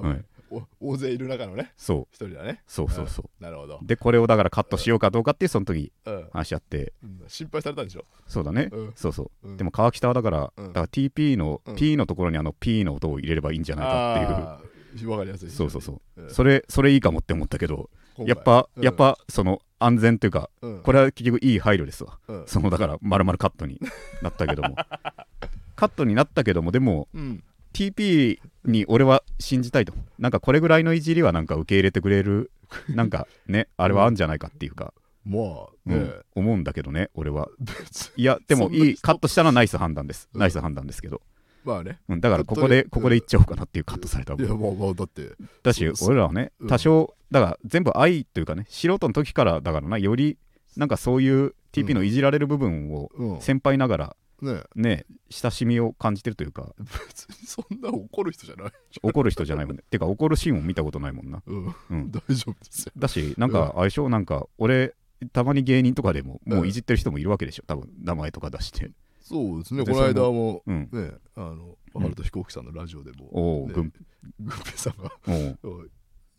[0.00, 0.35] はい、お
[0.80, 2.06] 大勢いる中のねそう。
[2.12, 2.62] 一人だね。
[2.66, 3.30] そうそうそう。
[3.40, 3.44] うん。
[3.44, 3.80] なるほど。
[3.82, 6.28] でこれをだからカットしようかどうかっていうその時うん。
[6.32, 6.92] 話し合って。
[7.02, 8.04] うん心配されたんでしょ？
[8.28, 8.92] そうだね、うん。
[8.94, 9.56] そうそう、うん。
[9.56, 10.66] でも川北はだから、うん。
[10.68, 11.76] だから TP の、うん。
[11.76, 15.10] P のところにあの P の音を入れればいいんじゃないかっていう。
[15.10, 16.30] わかりやすいそうそうそう、うん。
[16.30, 20.80] それそれいいかもって思ったけどやっぱ、うんやっぱその安全というかうん。
[20.82, 22.18] これは結局いい配慮ですわ。
[22.28, 22.44] うん。
[22.46, 23.80] そのだから丸々カットに
[24.22, 24.76] なったけども。
[25.76, 27.44] カットになったけどもでもうん
[27.76, 29.92] TP に俺は信じたいと。
[30.18, 32.50] なんかこれぐらいのいじりはなんか受け入れてくれる
[32.88, 34.94] なんかねあれはあるんじゃないかっていうか、
[35.26, 36.04] まあうん。
[36.04, 37.48] ね思うんだけどね俺は。
[37.60, 40.40] 別いやでもいいカットしたらナイス判断です、うん。
[40.40, 41.20] ナイス判断ですけど、
[41.66, 41.98] まあね。
[42.08, 45.32] うん、だからここでここで言っちゃおうかなっていうカットされたいやまあまあだって。
[45.62, 46.68] だし俺らはねうん。
[46.68, 50.38] 多少だから全部愛というかね素人の時からだからなより
[50.78, 53.40] なんかそういう TP のいじられる部分をうん。
[53.42, 54.62] 先輩ながらね。
[54.74, 56.74] ね親しみを感じてるというか。
[56.78, 58.72] 別にそんな怒る人じゃない。
[59.02, 59.82] 怒る人じゃないもんね。
[59.90, 61.42] てか怒るシーンを見たことないもんな。
[61.46, 61.74] うん。
[61.90, 62.10] うん。
[62.10, 62.92] 大丈夫ですよ。
[62.96, 64.94] だしなんか相性なんか俺
[65.32, 67.64] たまに芸人とかでももういじってる人もいるわけでしょ。
[67.66, 68.90] 多分名前とか出して。
[69.20, 69.84] そうですね。
[69.84, 70.88] でこの間もうん。
[70.92, 73.92] ねあの原田飛行機さんのラジオでもねおおぐん
[74.40, 75.10] グンペイさんが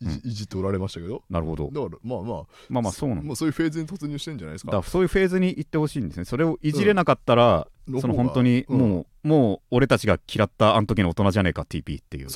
[0.00, 1.22] いじっておられましたけど。
[1.28, 1.70] なるほど。
[1.72, 2.42] だからまあまあ。
[2.68, 6.24] まあまあそうなのもうそういうフェーズに突入してんじゃないですだかからそういうフェーズに行ってほしいんですね。
[6.24, 7.66] それをいじれなかったら、
[8.00, 8.78] その本当にうん。
[8.78, 12.28] もう、もう俺たちが嫌ったあの時の大人じゃねえか TP っていう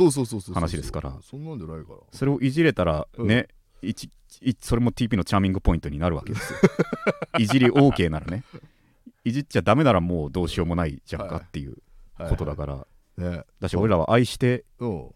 [0.55, 1.16] 話ですから。
[1.22, 1.98] そんなんじゃないから。
[2.12, 3.29] それをいじれたらうん。
[3.29, 3.48] ね、
[3.81, 6.59] 一一それも TP のチャーミングポイントになるわけですよ。
[7.38, 8.44] いじり OK ならね。
[9.25, 11.77] いじっちゃダメならもうどうしようもないじゃんかっていう
[12.29, 12.87] ことだから、
[13.18, 14.64] らねだし俺らは愛してうん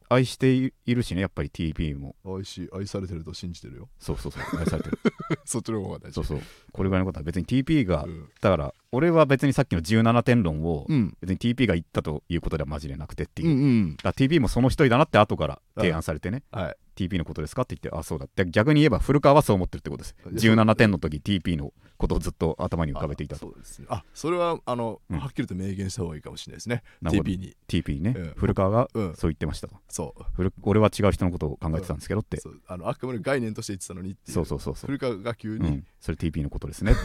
[0.09, 2.15] 愛しているしねやっぱり TP も。
[2.25, 3.89] 愛し愛されてると信じてるよ。
[3.99, 4.99] そうそうそう愛されてる。
[5.45, 6.13] そっちの方が大事。
[6.13, 6.41] そうそう。
[6.73, 8.29] これぐらいのことは別に TP が、うん。
[8.41, 11.17] だから俺は別にさっきの17点論を、うん。
[11.21, 13.49] 別に TP が言ったということではマジでなくてっていう。
[13.49, 16.77] う、んうんだ TP もその一人だなって後から提案されてね、はい。
[16.97, 18.45] TP のことですかって言ってあそうだって。
[18.47, 20.17] 逆に言えば古川はそう思ってるってことです。
[20.45, 23.47] いや17点の時 TP のことをずっと頭に浮かべていたと。
[23.47, 23.87] あそうですね。
[23.91, 25.19] あそれはあのうん。
[25.19, 26.83] はっきりと明言した方がいいかもしれないですね。
[27.05, 27.57] TP に。
[27.69, 28.33] TP ね、うん。
[28.37, 29.15] 古川がうん。
[29.15, 29.71] そう言ってましたと。
[29.89, 30.25] そう。
[30.35, 32.61] 古俺は違う人のことを考えてたんですけどって、そう。
[32.67, 34.87] あのあくまで概念として言ってたのにそうそうそうそう。
[34.87, 35.69] 古川が急に。
[35.69, 37.01] うん、それ TP のことですねって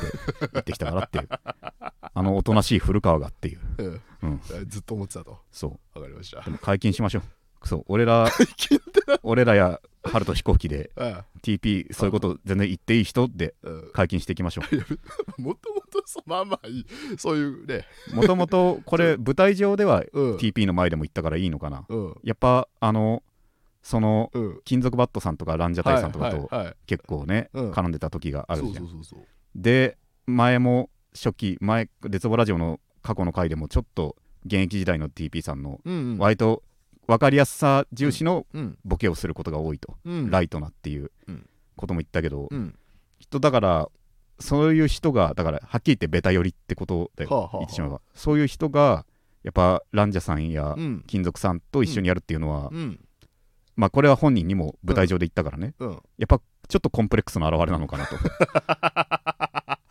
[0.53, 1.29] 言ってきたからっていう。
[2.13, 4.01] あのおとなしい古川がっていう、うん。
[4.23, 5.39] うん、ずっと思ってたと。
[5.51, 5.99] そう。
[5.99, 6.41] わかりました。
[6.41, 7.23] でも解禁しましょう
[7.63, 8.27] そう俺ら
[9.23, 13.91] 俺らや春と飛行機であ TP そういうこと全然言っていい人であうん。
[13.93, 14.61] 解禁していきましょ
[15.37, 16.85] もともとそうまあまあいい。
[17.17, 17.85] そういうね。
[18.11, 20.35] うもともとこれ 舞台上ではうん。
[20.37, 21.85] TP の前でも言ったからいいのかな。
[21.87, 22.15] うん。
[22.23, 23.21] やっぱあの
[23.83, 24.61] そのうん。
[24.63, 26.75] 金属バットさんとかランジャタイさんとかとはいはいはい。
[26.87, 27.71] 結構ねうん。
[27.71, 28.73] 絡んでた時があるじゃん。
[28.75, 29.27] そうそうそうそう。
[29.55, 36.17] で前も初期前レツボラジオの過去の回でもちょっと現役時代の TP さんのうんうん。
[36.17, 36.63] 割と
[37.07, 38.77] 分かりやすさ重視のうん。
[38.85, 40.29] ボケをすることが多いと、うん。
[40.29, 41.49] ライトなっていううん。
[41.75, 42.75] ことも言ったけど、うん。
[43.19, 43.89] きっとだから
[44.39, 47.57] そういう人がだからはっきり言ってベタ寄りってことではあはあはあ。
[47.59, 49.05] 言ってしまえば、そういう人が
[49.43, 51.03] やっぱランジャさんやうん。
[51.07, 52.99] 金属さんと一緒にやるっていうのは、うん。
[53.75, 55.91] まあこれは本人にも舞台上で言ったからね、うん。
[56.17, 58.15] やっぱちょっとコンプレックスの表れなのかなと。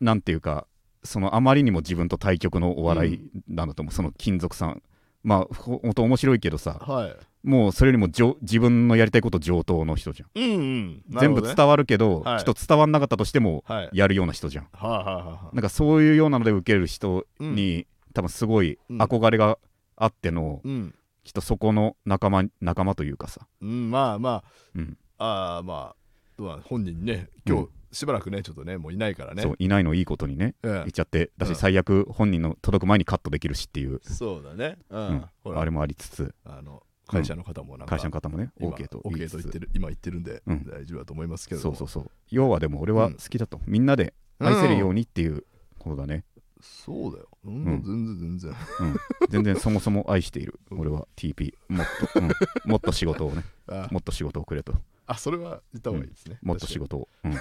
[0.00, 0.66] なんていうか
[1.04, 4.82] そのあまりにも自分と対極のお笑いなんだと思う、その金属さん
[5.26, 7.16] まあほほんと面白いけどさはい。
[7.42, 11.02] もうそれよりもじょ自分のやりたいこと上等の人じゃん、うんうん。
[11.10, 12.38] 全部伝わるけど、はい。
[12.38, 13.90] きっと伝わんなかったとしてもはい。
[13.92, 14.68] やるような人じゃん。
[14.72, 19.02] はいはいはなんかそういうようなので受ける人に、多分すごいうん。
[19.02, 19.58] 憧れが
[19.96, 20.94] あっての、いうん。
[21.24, 24.44] きっとそこの仲間仲間というかさ、うんまあま
[24.76, 24.96] うん。
[25.18, 25.94] ああーま
[26.38, 29.42] あまあ本人ね今う日しばらくねちょっとねもういないからね。
[29.42, 30.72] そういないのいいことにねええ。
[30.72, 31.54] 言っちゃってだし、うん。
[31.56, 34.78] 最悪本人の届く前にカットできるしっていう、そうだね。
[34.90, 35.58] ううん。
[35.58, 36.34] あれもありつつ。
[36.44, 40.64] あの会社の方もなんか会社の方もね今 OK と OK と言ってる今言ってるんでうん。
[40.64, 42.10] 大丈夫だと思いますけどそうそうそう。
[42.30, 45.44] 要はでも俺は好きだと、みんなで愛せるようにっていう
[45.78, 46.24] ことだね、
[46.60, 47.64] そうだよ、うん。
[47.64, 47.82] うん。
[47.82, 48.50] 全然全然。
[48.80, 48.96] うん、
[49.28, 50.58] 全然そもそも愛している。
[50.70, 52.30] 俺は TP もっと、うん、
[52.64, 53.44] もっと仕事をね。
[53.68, 53.88] あ。
[53.90, 54.74] もっと仕事をくれと
[55.06, 57.36] あそれは言った方がいいですね、もっと仕事を、うん、 っ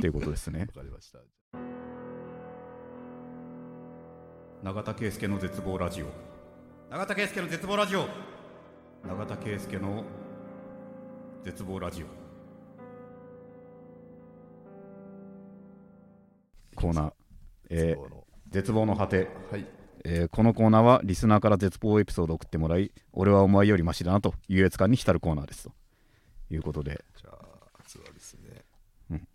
[0.00, 0.60] ていうことですね。
[0.60, 1.18] わかりました。
[4.62, 6.06] 永田圭介の絶望ラジオ。
[6.90, 8.06] 永田圭介の絶望ラジオ。
[9.06, 10.04] 永田圭介の
[11.44, 12.06] 絶望ラジオ。
[16.74, 17.12] コーナー、
[17.70, 18.18] えー
[18.50, 19.66] 絶望の果て、はい。
[20.04, 25.72] えーこのコーナーはリスナーから絶望エピソードを送ってもらい俺はお前よりマシだなと優越感に浸るコーナーですと
[26.50, 27.04] いうことで。
[27.16, 28.64] じゃあ次はですね、
[29.10, 29.28] うん。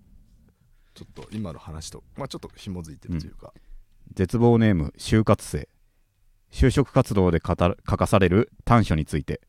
[0.94, 3.54] ちょっと今の話とまあちょっと紐づいてるというか、
[4.14, 5.68] 絶望ネーム就活生。
[6.52, 9.42] 就職活動で書かされる短所について。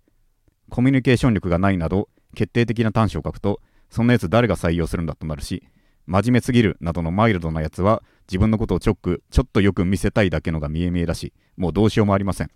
[0.71, 5.69] コミュニケーション力がないなど決定的な短所を書くとそんなやつ誰が採用するんだとなるし
[6.07, 12.51] 真面目すぎるなどのマイルドなやつは自分のことをちょっくちょっとよく見せたいだけのが見え見えだしもうどうしようもありません。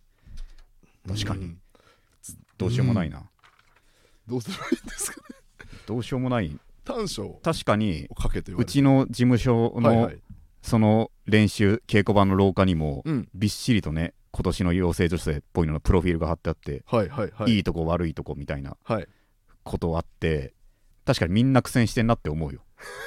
[1.07, 1.45] 確かに。
[1.45, 1.59] うん。
[2.59, 3.23] どうしようもないな、
[4.29, 5.37] どうすればいいんですかね？
[5.87, 6.57] どうしようもない。
[6.85, 10.19] 短所を確かにかけてうちの事務所のはいはい。
[10.63, 13.29] その練習稽古場の廊下にもうん。
[13.35, 17.53] びっしりとね今年の養成女性っぽいののプロフィールが貼ってあってはいはいはい。
[17.53, 19.07] いいとこ悪いとこみたいなはい。
[19.65, 20.55] ことあって
[21.05, 22.61] 確かにみんな苦戦してんなって思うよ。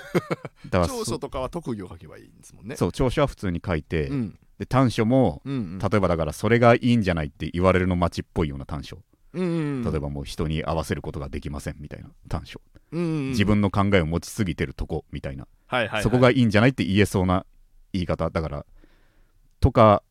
[0.70, 2.76] だからそ長所とかは特技を書けばいいんですもんね。
[2.76, 4.40] そう長所は普通に書いて、うん。
[4.60, 5.80] で短所もうんうん。
[5.80, 9.00] 例えばだからそれがいいんじゃないって言われるの待ちっぽいような短所
[9.34, 12.62] 例えばもう人に合わせることができませんみたいな短所。
[12.92, 13.30] うんうん。
[13.30, 15.48] 自分の考えを持ちすぎてるとこみたいな。
[16.02, 17.46] そこがいいんじゃないって言えそうな
[17.94, 18.30] 言い方。
[18.30, 18.66] だから
[19.60, 20.04] とか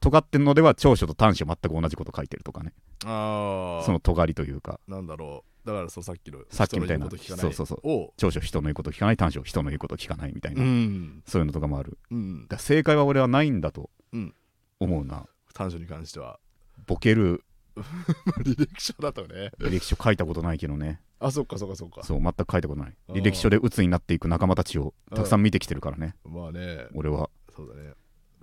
[0.00, 2.72] 尖ってんのでは長所と短所全く同じこと書いてるとかね。
[3.04, 4.78] ああその尖りというか。
[4.86, 5.66] なんだろう。
[5.66, 7.08] だからそうさっきのさっきみたいな。
[7.10, 7.80] そうそうそう。
[7.90, 11.22] を長所人の言うこと聞かない短所人の言うこと聞かないみたいな、うん。
[11.26, 11.98] そういうのとかもある。
[12.10, 12.46] うん。
[12.48, 14.34] だ正解は俺はないんだとうん。
[14.78, 16.38] 思うな、短所に関しては。
[16.86, 17.42] ボケる
[18.44, 19.50] 履歴書だとね。
[19.60, 21.00] 履歴書書いたことないけどね。
[21.18, 22.02] あそっかそっかそっか。
[22.02, 22.96] そう全く書いたことない。
[23.08, 26.14] 履歴書で鬱になっていく仲間たちをたくさん見てきてるからね。
[26.24, 26.86] まあね。
[26.94, 27.30] 俺は。
[27.54, 27.92] そうだね。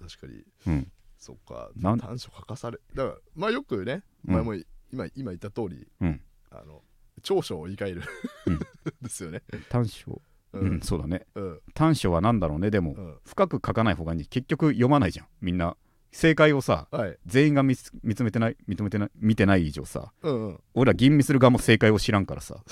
[0.02, 0.44] 確かに。
[0.68, 0.92] うん。
[1.18, 1.70] そっか。
[1.82, 4.34] 短所書かされだからまあよくねうん。
[4.34, 4.56] 前も
[4.92, 6.22] 今今言った通りうん。
[6.52, 6.82] あの
[7.22, 8.02] 長所を言い換える。
[8.48, 8.60] うん。
[9.02, 9.42] ですよね。
[9.70, 10.22] 短所。
[10.54, 11.26] ううん、そうだね。
[11.34, 11.62] うん。
[11.74, 12.70] 短所は何だろうね。
[12.70, 13.18] でも、うん。
[13.26, 14.28] 深く書かない方がいい。
[14.28, 15.28] 結局読まないじゃん。
[15.42, 15.76] みんな
[16.14, 17.18] 正解をさはい。
[17.26, 20.60] 全員が見つ見つめてない認めてない見てない以上さうんうん。
[20.76, 22.56] 俺ら吟味する側も正解を知らんからさ、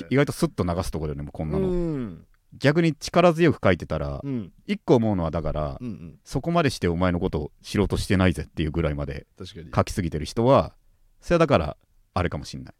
[0.00, 0.06] ね。
[0.10, 2.26] 意外とスッと流すところでねもうこんなの、うん
[2.58, 4.52] 逆に力強く書いてたらうん。
[4.66, 6.18] 一個思うのはだから、うんうん。
[6.24, 9.26] そこまでしてお前のことを知ろうとしてないぜっていうぐらいまで
[9.74, 10.74] 書きすぎてる人は
[11.20, 11.76] それはだから
[12.14, 12.74] あれかもしんない。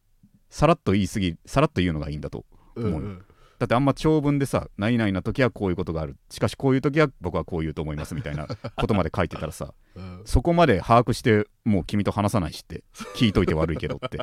[0.51, 3.19] さらっと言いすぎさらっと言うのがいいんだとうん思うよ
[3.59, 6.17] だってあんま長文でさ「何々な時はこういうことがある。
[6.31, 10.23] しかしこういう時は僕はこう言うと思います」みたいな ことまで書いてたらさうん。
[10.25, 12.85] そこまで把握してもう君と話さないしって
[13.17, 14.19] 聞いといて悪いけどって、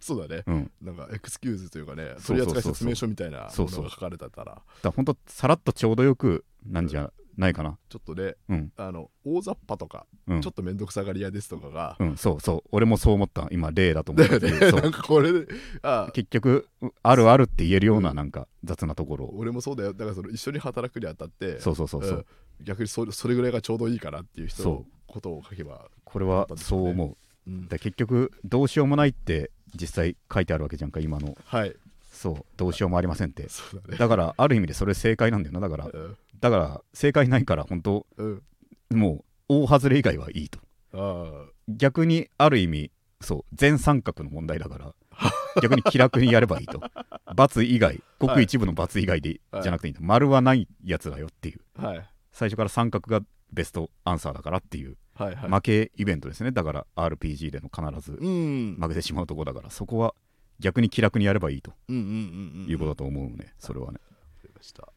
[0.00, 0.42] そうだね。
[0.46, 2.46] うん、なんかエクスキューズというかねそうそうそうそう。
[2.46, 4.44] 取扱説明書みたいなもそうそうのが書かれてたら。
[4.44, 7.78] だからほんとさらっとちょうどよくなんじゃないかな。
[7.88, 8.72] ちょっとねうん。
[8.76, 10.40] あの大雑把とかうん。
[10.40, 11.96] ちょっと面倒くさがり屋ですとかが。
[11.98, 12.68] うんそうそう。
[12.72, 13.48] 俺もそう思った。
[13.50, 14.38] 今例だと思った。
[14.38, 14.70] だよね。
[14.70, 14.80] そう。
[14.82, 15.46] なんかこれで
[15.82, 16.68] あ結局
[17.02, 19.36] あるあるって言えるようななんか雑なところを。
[19.36, 19.92] 俺もそうだよ。
[19.92, 22.20] だからその一緒に働くにあたってそうそうそうそう、う
[22.62, 22.64] ん。
[22.64, 25.88] 逆にそれそれぐらいがちょうどいいかなっていう人のことを書けば。
[26.04, 27.50] これはそう思う。
[27.50, 27.68] うん。
[27.68, 31.36] だ結局どうしようもないって実際書いてあるわけじゃんか今の。
[31.44, 31.76] はい。
[32.10, 32.44] そう。
[32.56, 33.42] どうしようもありませんって。
[33.42, 33.48] だ
[33.92, 33.98] ね。
[33.98, 35.86] だからある意味でそれ正解なんだよなだから。
[35.86, 38.42] うんだから正解ないから本当うん。
[38.90, 40.58] もう大外れ以外はいいと。
[40.92, 44.94] あ逆にある意味そう全三角の問題だから
[45.62, 46.80] 逆に気楽にやればいいと
[47.26, 49.62] ×以外ごく一部の×以外で、はい。
[49.62, 51.60] じゃなくていいんだ丸はないやつだよっていう。
[51.78, 52.10] あはい。
[52.32, 55.50] 最初から三角がベストアンサーだからっていうはいはい。
[55.50, 56.52] 負けイベントですね。
[56.52, 59.70] だから RPG での必ずうん負けてしまうとこだから。
[59.70, 60.14] そこは
[60.58, 63.98] 逆に気楽にやればいいということだと思うねそれはね。
[64.02, 64.88] わかりました。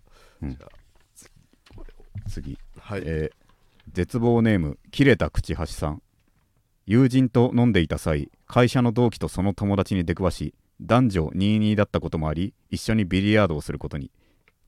[0.41, 0.52] うん。
[0.52, 0.79] じゃあ
[2.30, 2.58] 次。
[2.80, 3.02] はい。
[3.06, 3.39] えー
[3.92, 6.02] 絶望ネーム切れた口橋さん。
[6.86, 14.12] 友人と飲んでいた際会社の同期とその友達に出くわし男女22だったこともあり一緒にビリヤードをすることに。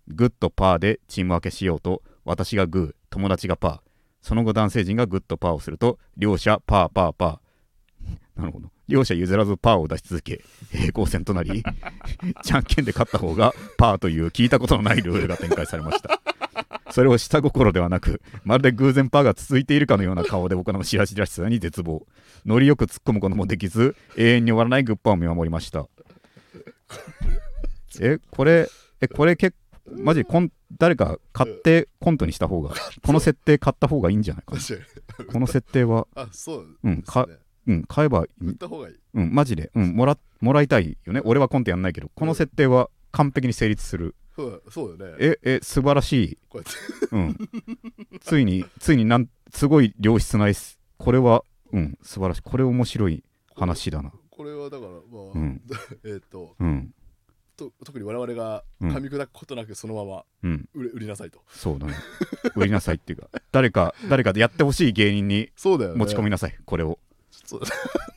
[0.07, 3.79] グッとパーでチーム分けしようと私がグー友達がパー。
[4.21, 8.41] その後男性陣がグッとパーをすると両者パーパーパー。
[8.41, 8.69] なるほど。
[8.87, 11.63] 両者譲らずパーを出し続け平行線となり
[12.43, 16.21] じゃんけんで勝った方がパーという聞いたことのないルールが展開されました
[16.91, 22.05] それを下心ではなくまるで偶然パーが続いているかのような顔で行う白々しさに絶望。
[22.45, 25.87] ノリよく突っ込むこともできず永遠に終わらないグッパーを見守りました。
[27.99, 28.67] えこれ
[29.01, 29.53] えこれけ
[29.85, 32.73] マジコン誰か買ってコントにした方が
[33.05, 34.61] この設定買った方がいいんじゃないかな。
[35.25, 36.77] この設定はあそう。
[36.83, 37.25] うんですね。
[37.67, 38.95] うん買えば売った方がいい。
[39.13, 39.71] うんマジで。
[39.75, 41.21] うんもらもらいたいよね。
[41.23, 45.17] 俺はコントやんないけどこの設定は完璧に成立するそうだそうだよね。
[45.19, 46.37] ええ素晴らしい。
[46.49, 47.15] こうやって。
[47.15, 47.37] うん。
[48.21, 52.41] ついについになんすごい良質な S これはうん素晴らしい。
[52.41, 53.23] これ面白い
[53.55, 54.11] 話だな。
[54.29, 55.01] これはだからまあ、
[55.35, 55.61] うん。
[56.03, 56.93] えっとうん。
[57.57, 58.89] と特に我々がうん。
[58.91, 60.69] 噛み砕くことなくそのままうん。
[60.73, 61.41] 売れ売りなさいと。
[61.49, 61.93] そうだね。
[62.55, 65.97] 売りなさいっていうか誰か誰かでやってほしい芸人に そうだよね。
[65.97, 67.10] 持ち込みなさいこれを、そ
[67.57, 67.61] う。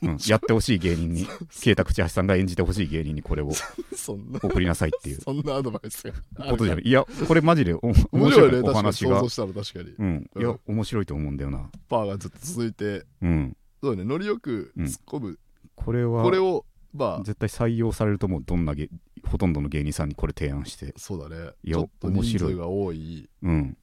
[0.03, 1.25] うん、やってほしい芸人に
[1.61, 5.21] 啓太口橋さんが演じてほしい芸人にこれを送りなさいっていう。
[5.21, 6.13] そんなアドバイスが。
[6.51, 6.83] ことじゃない。
[6.85, 8.75] いやこれマジでお面面白いね確かに。
[8.75, 9.15] 話が。
[9.17, 9.95] 想像したら確かに。
[9.97, 10.29] うん。
[10.37, 11.69] いや面白いと思うんだよな。
[11.89, 13.05] パーがずっと続いて。
[13.21, 13.57] うん。
[13.81, 15.39] そうだねノリよく突っ込む、
[15.75, 17.23] これはこれをまあ。
[17.23, 18.89] 絶対採用されると思うどんなげ
[19.27, 20.93] ほとんどの芸人さんにこれ提案して。
[20.97, 21.51] そうだね。
[21.63, 23.77] いやちょっと人面白い数が多いうん。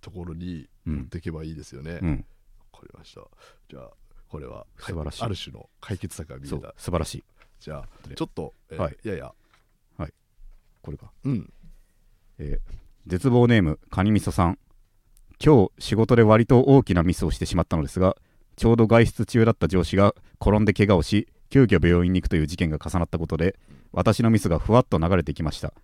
[0.00, 1.94] ところにうんできばいいですよね。
[1.94, 2.24] わ、うん。
[2.72, 3.20] かりました。
[3.68, 3.90] じゃあ
[4.34, 4.66] これは。
[4.80, 5.22] 素晴らしい。
[5.22, 6.74] ある種の解決策が見えた。
[6.76, 7.24] 素晴らしい。
[7.60, 8.16] じゃあで。
[8.16, 8.96] ちょっと、えーはい。
[9.04, 9.14] いや。
[9.14, 9.18] い。
[9.18, 9.32] や
[10.82, 11.12] これか。
[11.22, 11.52] うん。
[12.38, 12.74] えー
[13.06, 14.58] 絶望ネームカニみそさん。
[15.44, 18.16] 今日仕事で割と大きなミスをしてしまったのですが
[18.56, 23.56] ちょうど外出中だった上司が転んで怪我をし急遽病院に行くという事件が重なったことで
[23.92, 25.74] 私のミスがふわっと流れてきました。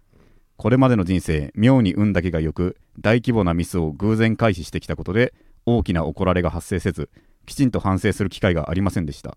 [0.56, 5.34] これまでの人生妙に運だけが良く大規模なミスを偶然回避してきたことで
[5.66, 7.10] 大きな怒られが発生せず
[7.46, 9.36] きちんと反省する機会がありませんでした。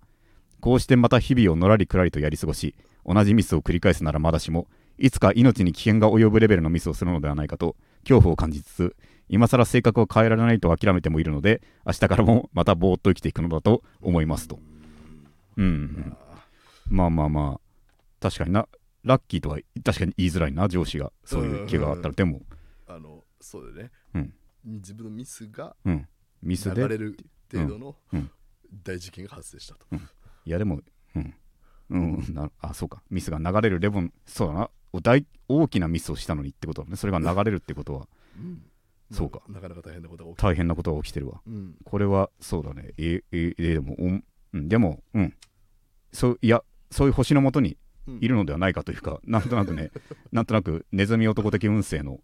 [0.60, 2.74] こうしてまた日々をのらりくらりとやり過ごし
[3.06, 8.96] 同じミスを繰り返すならまだしもいつか命に危険が及ぶレベルのミスをするのではないかと恐怖を感じつつ
[9.28, 14.58] 今更性格を変えられないと諦めてもいるので明日からもまたぼーっと生きていくのだと思いますと。
[15.58, 16.18] うん、うん、
[16.90, 17.64] まあまあまあ。
[18.20, 18.68] 確かにな。
[19.04, 21.12] ラッキーとは確かに言いづらいな上司が。
[21.26, 22.14] そういう怪我があったら。
[22.14, 22.42] でも。
[22.88, 24.34] あのそうだよね、うん。
[24.66, 26.08] 自分のミスがうん。
[26.42, 26.82] ミスで。
[26.82, 27.18] 流れる
[27.54, 28.20] 程度のうん。
[28.20, 28.32] うん。
[28.84, 29.86] 大事件が発生したと、
[30.46, 30.82] いやでも
[31.16, 31.34] うん。
[31.90, 32.34] うん。
[32.34, 33.04] なあそうか。
[33.10, 34.70] ミスが流れるレボンそうだな。
[35.02, 36.96] 大大きなミスをしたのにってことだね。
[36.96, 38.08] それが流れるってことは。
[38.38, 38.64] うん。
[39.12, 39.42] そうか。
[39.48, 41.42] なかなか大変なことが起き大変なことが起きてるわ。
[41.46, 41.76] うん。
[41.84, 42.94] これはそうだね。
[42.98, 44.70] えええでもおんうん。
[44.70, 45.36] でもうん。
[46.12, 47.78] そういやそういう星のもとにうん
[48.20, 49.92] いるのではないかというか、 なんとなくね
[50.32, 52.20] なんとなくネズミ男的運勢の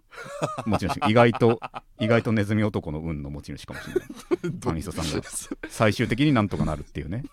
[0.65, 1.09] 持ち主。
[1.09, 1.59] 意外と
[1.99, 4.59] 意外とネズミ男の運の持ち主かもしれない。
[4.59, 5.27] カニソさんが。
[5.69, 7.23] 最終的になんとかなるっていうね。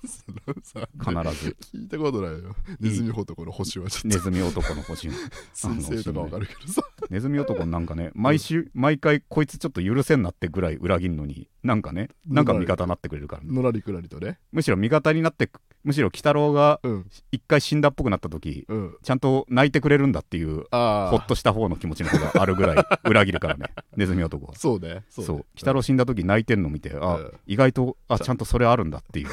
[0.63, 1.57] さ必ず。
[1.75, 2.57] 聞いたことないよ。
[2.81, 4.09] ネズミ男の星はちょっと。
[4.09, 5.09] ネズミ男の星。
[5.09, 5.15] の
[5.55, 6.83] 先生とかわかるけどさ。
[7.11, 13.53] ネズミ男なんかね毎週毎回こいつちょっと許せんなってぐらい裏切るのになんかねなんか味方になってくれるからね。
[13.53, 14.39] のらりくらりとね。
[14.53, 15.51] むしろ味方になって
[15.87, 17.11] むしろ鬼太郎がうん。
[17.31, 18.97] 一回死んだっぽくなった時うん。
[19.03, 22.77] ちゃんと泣いてくれるんだっていうああほっとした方の気持ちの方があるぐらい
[23.09, 23.67] 裏切るからね。
[23.97, 24.57] ネズミ男は。
[24.57, 25.05] そうね。
[25.09, 25.27] そう。
[25.27, 25.33] ね。
[25.35, 27.33] 鬼太郎死んだ時泣いてんの見てあ、うん。
[27.47, 28.37] 意外とあちゃん。
[28.37, 29.29] とそれあるんだっていう。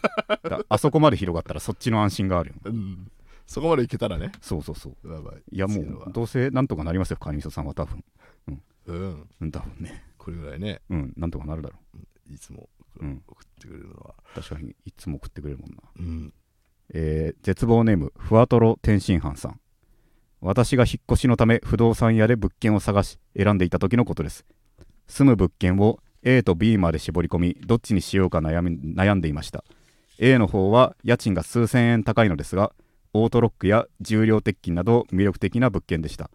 [0.48, 2.54] だあそこまで広がったらそっちの安心があるよ。
[2.64, 3.10] うん。
[3.46, 4.32] そこまでいけたらね。
[4.40, 5.12] そうそうそう。
[5.12, 5.34] やばい。
[5.52, 8.02] いやもうどうせなんとかなりますよカニミソさんは多分。
[8.48, 9.26] うん。
[9.40, 9.50] うん。
[9.52, 10.04] 多分ね。
[10.16, 10.80] これぐらいね。
[10.90, 11.76] うんなんとかなるだろ
[12.30, 12.68] いつも
[13.00, 13.22] うん。
[13.26, 14.14] 送ってくれるのは。
[14.18, 15.76] う確かにいつも送ってくれるもんな。
[15.98, 16.32] うん。
[16.94, 19.60] えー絶望ネームふわとろ天津飯さん。
[20.40, 24.44] 私が引っ越しのため不動産屋で物件を探し選んでいた時のことです。
[25.06, 29.64] 住む物件を A と B まで絞り込みどっちにしようか悩み悩んでいました。
[30.18, 32.72] A の方は家賃が数千円高いのですが
[33.12, 36.30] オートロックや重量鉄筋など魅力的な物件でした。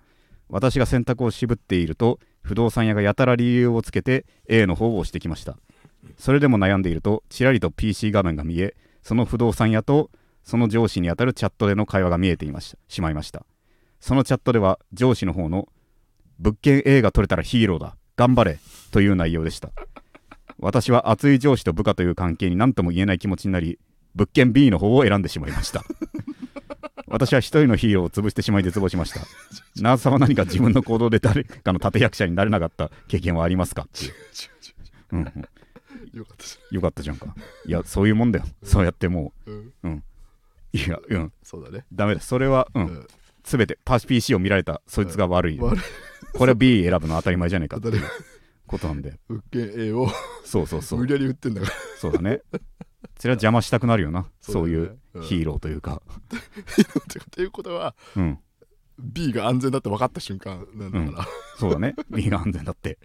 [0.49, 5.58] 私が選択を渋っていると不動産屋がやたら理由をつけて A の方を押してきました
[6.18, 10.10] それでも悩んでいるとちらりと PC 画面が見えその不動産屋と
[10.44, 13.46] その上司にあたるチャットでの会話が見えていましたしまいました。
[14.00, 15.70] そのチャットでは上司の方の
[16.39, 18.60] 物件 A が取れたらヒーローだ頑張れ
[18.92, 19.70] という内容でした。
[20.60, 23.80] 私は熱い上司と部下という関係に何とも言えない気持ちになり
[24.16, 25.84] 物件 B の方を選んでしまいました。
[27.08, 29.22] 私は一人のヒーローを潰してしまい絶望しました。
[29.82, 33.84] ナースさんは何か自分の行動で誰かの立役者になれなかった経験はありますか？
[33.84, 34.13] っていう、
[35.12, 35.46] うん、
[36.13, 37.36] よかったじよかったじゃんか。
[37.65, 38.45] いやそういうもんだよ。
[38.63, 39.73] そうやってもゃん。
[39.84, 39.91] うん。
[39.93, 40.04] う
[40.73, 41.34] いやうん。
[41.43, 41.86] そうだね。
[41.93, 42.21] ダメだ。
[42.21, 42.86] それはううん。
[42.88, 43.08] ん
[43.45, 45.76] すべてパス PC を見られたそいつが悪い、こ
[46.45, 48.04] れは B 選ぶの当たり前じゃねえかっていう
[48.65, 49.19] ことなんで。
[49.28, 50.08] 物件 A を。
[50.45, 50.99] そうそうそう。
[50.99, 51.73] 無理やり売ってんだから。
[51.99, 52.41] そうだね。
[53.19, 54.28] それは邪魔したくなるよな。
[54.39, 56.02] そそうういうヒーローというか。
[56.08, 58.40] っていうことはうん
[59.00, 61.27] B が安全だって分かった瞬間なんだから、
[61.60, 61.96] そうだね。
[62.10, 62.98] B が安全だって。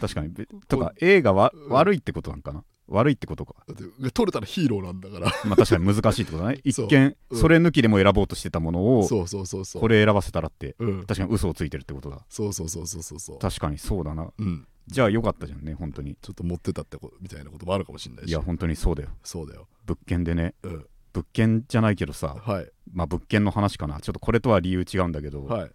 [0.00, 0.28] 確かに。
[0.30, 1.68] べとかこ A がわうん。
[1.70, 2.64] 悪いってことなんかな？
[2.88, 3.54] 悪いってことか。
[3.68, 5.26] だって取れたらヒーローなんだから。
[5.44, 6.60] まあ確かに難しいってことだね。
[6.64, 7.38] 一見うん。
[7.38, 9.82] それ抜きでも選ぼうとしてたものをそうそうそうそう。
[9.82, 11.04] これ選ばせたらってうん。
[11.06, 12.24] 確かに嘘をついてるってことだ。
[12.28, 13.38] そうそうそうそうそうそう。
[13.38, 14.30] 確かにそうだな。
[14.36, 14.66] うん。
[14.88, 16.16] じゃあよかったじゃんね本当に。
[16.20, 18.30] ちょっと持ってたってことみたいなこともあるかもしれないし。
[18.30, 24.00] いや本当にそうだよそうだよ物件でねうん物件じゃないけどさはいまあ物件の話かな。
[24.00, 25.70] ちょっとこれとは理由違うんだけど、はい。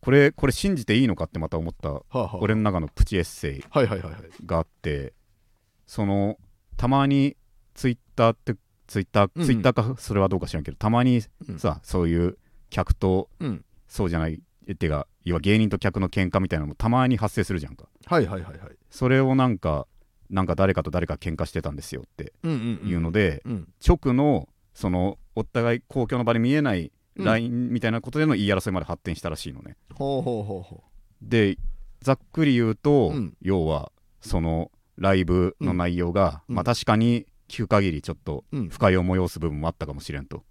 [0.00, 4.22] これこれ信じていいのかってまた思ったはあはあ俺の中のプチエッセイはいはいはいはい。
[4.44, 5.14] があって
[5.86, 6.38] その
[6.76, 7.36] たまに
[7.74, 8.54] ツイッターって
[8.86, 9.46] ツイッター、うんうん。
[9.46, 11.58] ツイッターかそれはどうか知らんけどたまにうん。
[11.58, 12.38] さ、そういう
[12.70, 13.64] 客とうん。
[13.88, 17.86] そうじゃないってか要は芸人と客の喧嘩みたいなのもたまに発生するじゃんか。
[18.04, 18.76] はいはいはいはい。
[18.90, 19.86] それをなんか
[20.30, 22.88] なんか誰かと誰か喧嘩してたんですよってうんうんうん。
[22.88, 23.68] いうので、うん。
[23.86, 27.24] 直のそのお互い公共の場で見えないうん。
[27.24, 29.76] LINE みたいなことでの言い争いまで発展したらしいのね。
[29.94, 30.82] ほうほうほうほ
[31.22, 31.56] で
[32.00, 33.36] ざっくり言うと、うん。
[33.40, 36.56] 要はそのライブの内容が、うん。
[36.56, 38.68] まあ確かに聞く限りちょっとううん。
[38.68, 40.44] 不快を催す部分もあったかもしれんと。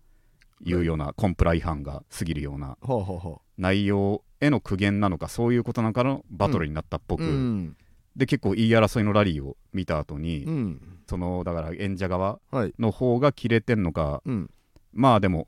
[0.64, 7.76] いうようなコンプラ違反が過ぎるようなほうほうほ内容への苦言なのかそういうことなんかのバトルになったっぽうく、うん。
[8.16, 10.82] で結構言い争いのラリーを見た後に、うん。
[11.10, 12.74] そのだから演者側はい。
[12.80, 14.50] の方が切れてんのかうん
[14.96, 15.48] まあでも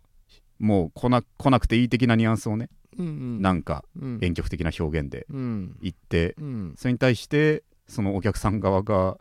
[0.59, 3.41] もう来な来なくていい的なニュアンスをね、うんうん。
[3.41, 4.19] なんかうん。
[4.21, 5.77] 婉曲的な表現でうん。
[5.81, 6.75] 言ってうん。
[6.77, 9.17] それに対してそのお客さん側が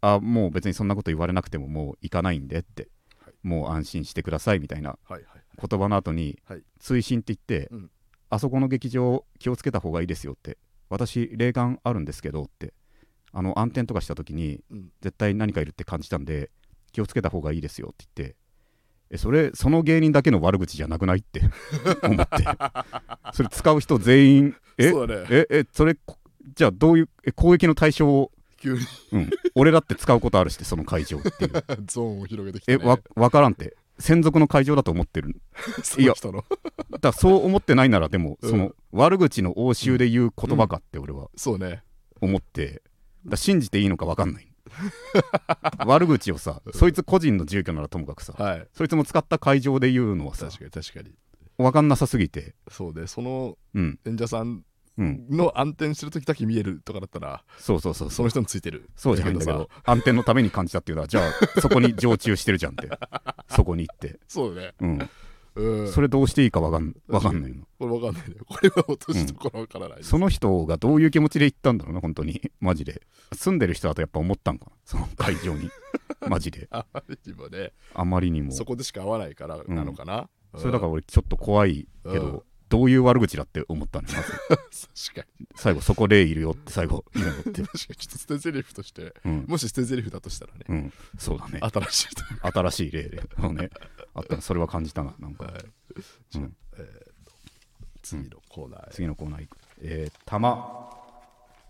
[0.00, 2.88] あもう別にそんなこと言われなくてももう行かないんでって、
[3.24, 3.34] はい。
[3.42, 6.62] もう安心してくださいみたいな言葉の後に、はい。
[6.78, 7.90] 追伸って言って、うん。
[8.30, 10.58] あそこの劇場気をつけた方がいいですよって
[10.90, 12.74] 私霊感あるんですけどって
[13.32, 14.92] あの暗転とかした時にうん。
[15.00, 16.50] 絶対何かいるって感じたんで
[16.92, 18.36] 気をつけた方がいいですよって言って
[19.10, 21.42] えそれその芸人だけの悪口じゃなくないって？
[22.02, 22.44] 思って。
[23.32, 24.56] それ使う人全員？
[24.76, 24.90] え？
[24.90, 25.26] そうだね。
[25.30, 26.18] ええそれこ
[26.54, 28.80] じゃあどういうえ攻撃の対象を、急に。
[29.12, 31.50] うん、俺だって使うことあるしてその会場っていう。
[31.86, 33.76] ゾーンを広げてきてえわ分からんって。
[34.00, 35.40] 専属の会場だと思ってる
[35.82, 36.44] その人の。
[37.00, 38.50] だそう思ってないならでも、うん。
[38.50, 41.82] その悪口の応酬で言う言葉かって俺はそうね。
[42.20, 42.82] 思って、
[43.26, 44.47] だ信じていいのか分かんない
[45.86, 48.68] 悪口をさ、そいつ個人の住居ならともかくさ、はい。
[48.72, 51.14] そいつも使った会場で言うのはさ確かに確かに。
[51.58, 52.54] 分かんなさすぎて。
[52.70, 53.98] そうねそのうん。
[54.06, 54.62] 演者さん
[54.96, 55.26] うん。
[55.30, 58.10] の暗転してる時だけ見えるとかだったらそうそうそうそう。
[58.10, 58.90] その人についてる。
[58.96, 62.88] そうじゃないんだけさど暗転のために感じたっていうのはじゃあそこに常駐してるじゃんって。
[63.48, 64.18] そこに行って。
[64.28, 64.74] そうだね。
[64.80, 65.10] うん
[65.58, 65.92] うん。
[65.92, 67.64] それどうしていいか分かんわかんないの。
[67.78, 68.36] これわかんないね。
[68.46, 72.40] これは落としどころわからない、その人がどういう気持ちで行ったんだろうな本当に。
[72.60, 73.02] マジで。
[73.32, 74.72] 住んでる人だとやっぱ思ったんかな。
[74.84, 75.68] その会場に。
[76.28, 76.68] マジで。
[76.70, 77.72] あまりにもね。
[77.94, 78.52] あまりにも。
[78.52, 84.32] そこでしか会わないからなのかな、それだから俺ちょっと怖いけど、うんどういう悪口だって思ったのよまず。
[84.32, 85.48] ら 確かに。
[85.54, 87.62] 最後そこ霊いるよって最後言うのって。
[87.62, 87.68] 確かに。
[87.68, 90.60] ちょっと捨て台詞としてうん、もし捨て台詞だとしたらね。
[90.68, 91.60] うん、そうだね。
[91.62, 93.16] 新しいという新しい例で。
[93.16, 93.70] ね。
[94.14, 95.64] あったそれは感じたななんか、はい。
[96.36, 96.56] うん、
[98.02, 99.58] 次のコーナーへ、次のコーナー行く。
[99.80, 100.90] えー、玉。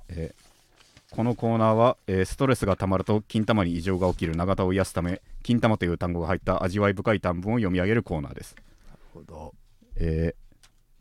[0.09, 0.49] えー
[1.11, 8.55] このコーナーは、えーストレスがたまると金玉に異常が起きる永田を癒すため金玉という単語が入った味わい深い短文を読み上げるコーナーです、
[8.87, 9.55] なるほど。
[9.97, 10.48] えー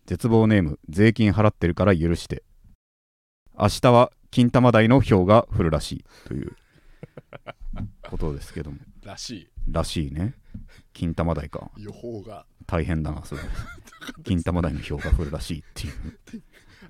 [0.07, 2.43] 絶望ネーム税金払ってるから許して。
[3.59, 6.55] 明日は金玉台の氷が降るらしいという
[8.09, 8.77] ことですけども。
[9.03, 10.33] らしらしいね。
[10.93, 11.69] 金玉台か。
[11.75, 12.45] い予報が。
[12.65, 13.41] 大変だなそれ。
[14.23, 15.93] 金玉台の氷が降るらしいっていう、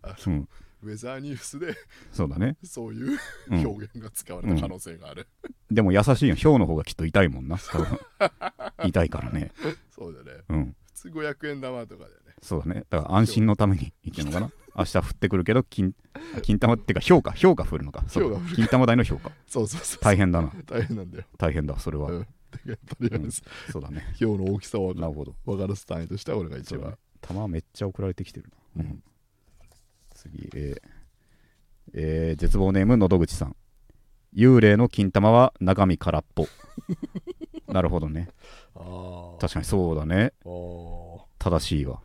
[0.03, 0.47] あうん、
[0.84, 1.74] ウェザーニュースで
[2.11, 2.55] そうだね。
[2.63, 3.18] そういう
[3.49, 3.65] うん。
[3.65, 5.28] 表現が使われた可能性がある、
[5.72, 6.36] でも優しいよ。
[6.36, 7.99] 氷の方がきっと痛いもんな多分。
[8.86, 9.51] 痛いからね。
[9.89, 10.43] そうだね。
[10.49, 10.76] うん。
[10.86, 12.84] 普通500円玉とかでねそうだね。
[12.90, 14.52] だから安心のためにいけるのかな？
[14.78, 15.94] 明日降ってくるけど金
[16.44, 18.04] 金玉っていうか氷か氷が降るのか。
[18.08, 20.00] そう金玉台の氷かそうそうそう。
[20.02, 20.52] 大変だな。
[20.66, 22.28] 大変なんだよ、大変だそれは、うん、
[22.66, 23.42] やっぱりあれです。
[23.72, 24.06] そうだね。
[24.22, 25.36] 表の大きさをなるほど。
[25.46, 26.96] 分かるス単位としては俺が一番。
[27.22, 29.04] 玉めっちゃ送られてきてるな、うん。
[30.14, 30.82] 次えー
[31.94, 33.56] えー絶望ネームのどぐちさん。
[34.36, 36.46] 幽霊の金玉は中身空っぽ。
[37.68, 38.30] なるほどね。
[38.76, 40.34] ああ確かにそうだね。
[41.40, 42.02] 正しいわ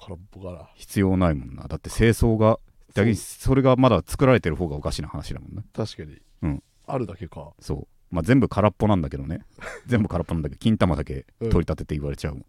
[0.00, 1.68] 空っぽかな必要ないもんな。
[1.68, 2.58] だって清掃が
[2.94, 5.64] だけそれがまだ作られてる方がおかしな話だもんね。
[5.72, 6.62] 確かに、うん。
[6.86, 7.52] あるだけか。
[7.60, 7.88] そう。
[8.10, 9.44] まあ全部空っぽなんだけどね。
[9.86, 11.50] 全部空っぽなんだけど金玉だけうん。
[11.50, 12.44] 取り立てて言われちゃうもん、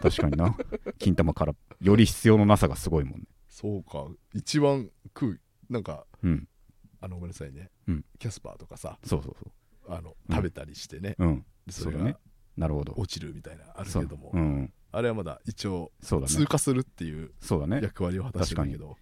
[0.00, 0.56] 確かにな。
[0.98, 3.26] 金玉空っぽより必要のなさがすごいもんね。
[3.48, 4.06] そうか。
[4.32, 5.40] 一番食う。
[5.68, 6.48] なんかうん。
[7.00, 8.04] あのごめんなさいね、うん。
[8.18, 8.98] キャスパーとかさ。
[9.04, 11.44] そうそうそあのうん食べたりしてね、ううん。
[11.66, 12.12] でそれそうだね。
[12.12, 12.18] が
[12.56, 12.94] なるほど。
[12.96, 17.32] 落ちるみたいなあるけども、うんあれはまだ一応通過するっていう
[17.82, 18.96] 役割を果たしてるけど、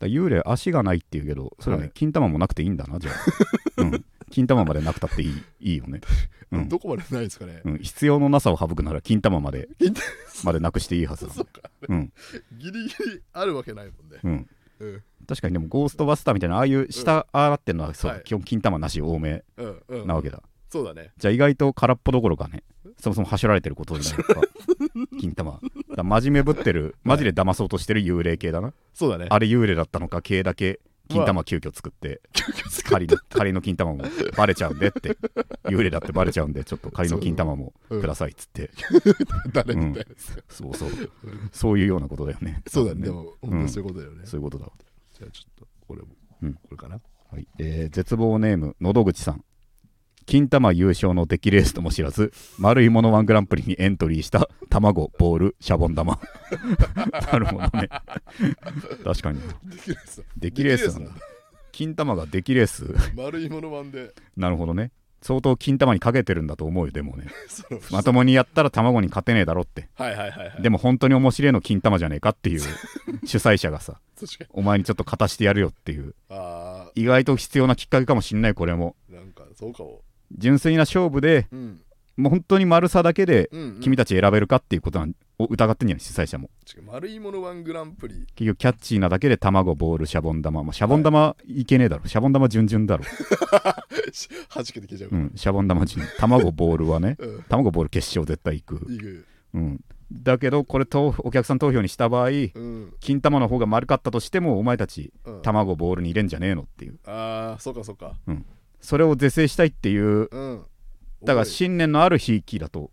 [0.00, 1.92] ら幽霊足がないっていうけどそれはね、はい。
[1.94, 3.14] 金玉もなくていいんだなじゃあ、
[3.82, 6.00] うん、金玉までなくたっていいいいよね、
[6.52, 6.68] うん。
[6.68, 9.68] どこまでないですかね、うん、必要のなさを省くなら金玉まで
[10.44, 11.46] までなくしていいはずだ そ
[11.88, 12.12] うん。
[12.58, 14.48] ギリギリあるわけないもんね、うん。
[14.80, 15.02] うん。
[15.26, 19.44] 確かにでもゴーストバスターみたいなああいう下ああってるのはそう、はい基本金玉なし多め
[20.06, 21.12] なわけだ、そうだね。
[21.16, 22.62] じゃあ意外と空っぽどころかね
[23.00, 24.40] そもそも走られてることになるか。
[25.20, 25.60] 金玉。
[25.96, 29.26] 真面目ぶってるマジで騙そうとしてる幽霊系だな、そうだね。
[29.30, 32.20] あれ幽霊だったのか系だけ金玉急遽作って。
[32.84, 34.04] 仮の仮の金玉も
[34.36, 35.16] バレちゃうんでって。
[35.64, 37.98] 幽霊だってバレちゃうんでちょっと仮の金玉もう。
[37.98, 38.00] ん。
[38.00, 38.70] くださいっつって、
[39.52, 40.90] 誰みたいですよ、そうそう。
[41.52, 42.62] そういうようなことだよね。
[42.66, 43.02] そうだね。
[43.02, 44.72] でも本当そういうことだよね、そういうことだわ。
[45.18, 46.08] じゃあちょっとこれも、
[46.42, 46.54] うん。
[46.54, 47.00] これかな。
[47.30, 47.46] はい。
[47.58, 49.44] えー絶望ネームのどぐちさん
[50.26, 56.18] 金玉優勝の出来レースとも知らず丸いものワングランプリにエントリーした卵ボールシャボン玉。
[57.32, 57.88] なるほどね。
[59.04, 59.40] 確かに。
[60.36, 61.20] 出来レースなんだ。
[61.70, 62.92] 金玉が出来レース。
[63.14, 64.12] 丸いものまんで。
[64.36, 64.90] なるほどね。
[65.22, 67.26] 相当金玉にかけてるんだと思うよでもね。
[67.90, 69.88] まともにやったら卵に勝てねえだろって。
[69.94, 70.62] はいはいはいはい。
[70.62, 72.60] でも本当に面白いの金玉じゃねえかっていう
[73.24, 74.00] 主催者がさ
[74.50, 76.14] お前にちょっと勝たしてやるよっていう。
[76.28, 78.96] あ意外と必要なきっかけかもしんないこれも。
[79.10, 80.02] ーなんかそうかも
[80.32, 81.80] 純粋な勝負でうん。
[82.16, 85.04] もう本当に丸さだけでうん、うん、君たち選べるかっていうこと
[85.38, 86.48] を疑ってんじゃない主催者も。
[86.86, 88.26] 丸いものワングランプリ。
[88.34, 92.06] 結局キャッチーなだけで卵ボールシャボン玉、まあ、シャボン玉いけねえだろ。
[92.06, 93.04] シャボン玉順々だろ、
[94.48, 95.10] はじけて消えちゃう。
[95.12, 96.06] うん、シャボン玉順。
[96.18, 97.16] 卵ボールはね。
[97.18, 97.42] うん。
[97.48, 99.26] 卵ボール決勝絶対行く、いく。
[99.52, 102.94] うん、だけどこれとお客さん投票にした場合うん。
[103.00, 105.42] 金玉の方が丸かったとしてもお前たちうん。
[105.42, 106.98] 卵ボールに入れんじゃねえのっていう。
[107.04, 108.14] ああそうかそうか
[108.86, 110.64] それを是正したいっていううん。
[111.24, 112.92] だから信念のあるひいきだと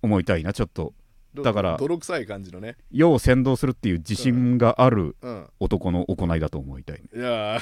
[0.00, 0.94] 思いたいなちょっと。
[1.34, 2.78] どだから泥臭い感じのね。
[2.90, 5.46] 世を先導するっていう自信があるうん。
[5.60, 7.60] 男の行いだと思いたい、いやー。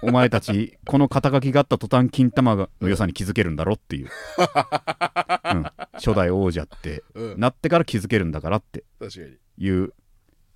[0.00, 4.08] お前たちこの肩書きがあった途端金玉の良さに気づけるんだろっていう、
[5.52, 7.38] うん、初代王者ってうん。
[7.38, 8.84] なってから気づけるんだからって。
[8.98, 9.36] 確かに。
[9.58, 9.92] いう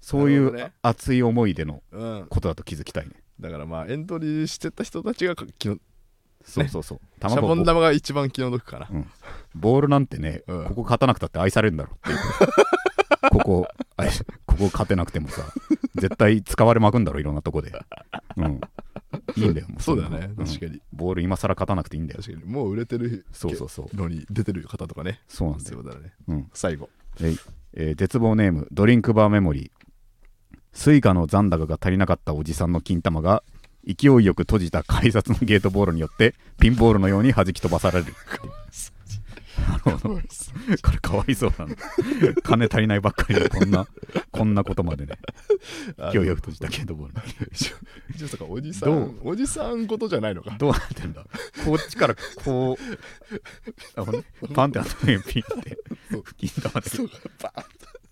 [0.01, 2.27] そういう熱い思いでのうん。
[2.31, 3.13] ことだと気づきたいね。
[3.39, 5.79] だからまあエントリーしてた人たちが気の
[6.45, 8.89] そうそうそう、シャボンボ玉が一番気の毒かな。
[9.55, 10.65] ボールなんてね、うん。
[10.67, 12.19] ここ勝たなくたって愛されるんだろっていう
[13.31, 14.09] ここ愛
[14.47, 15.43] ここ勝てなくてもさ
[15.97, 17.73] 絶対使われまくんだろいろんなとこで、
[18.37, 18.61] うん、
[19.37, 20.31] いいんだよもそうだね。
[20.37, 20.81] 確かに。
[20.93, 22.21] ボール今更勝たなくていいんだよ。
[22.21, 22.51] 確かに。
[22.51, 23.97] もう売れてるそうそうそう。
[23.97, 25.21] のに出てる方とかね。
[25.29, 26.13] そうなんだよ、そうだね。
[26.29, 26.51] うん。
[26.53, 26.89] 最後。
[27.21, 27.39] えい
[27.75, 29.87] えー絶望ネームドリンクバーメモリー。
[30.73, 33.43] スイカの残高が足りなかったおじさんの金玉が
[33.87, 38.15] 勢いよく閉じた改札のゲートボールによってピンボールのように弾き飛ばされる。
[39.69, 40.21] なるほどこ
[40.91, 41.67] れかわいそうな。
[41.67, 41.77] んだ
[42.43, 43.87] 金足りないばっかりでこんな
[44.31, 45.19] こんなことまでね。
[45.99, 47.21] あ勢いよく閉じたゲートボールに。
[48.15, 48.97] 一応さおじさどう？
[49.01, 50.57] んおじさんことじゃないのか。
[50.59, 51.25] どうなってんだ？
[51.65, 54.25] こっちからこうあね
[54.55, 55.79] パンってあった時にピンって
[56.39, 57.65] 金玉だけそうかバーン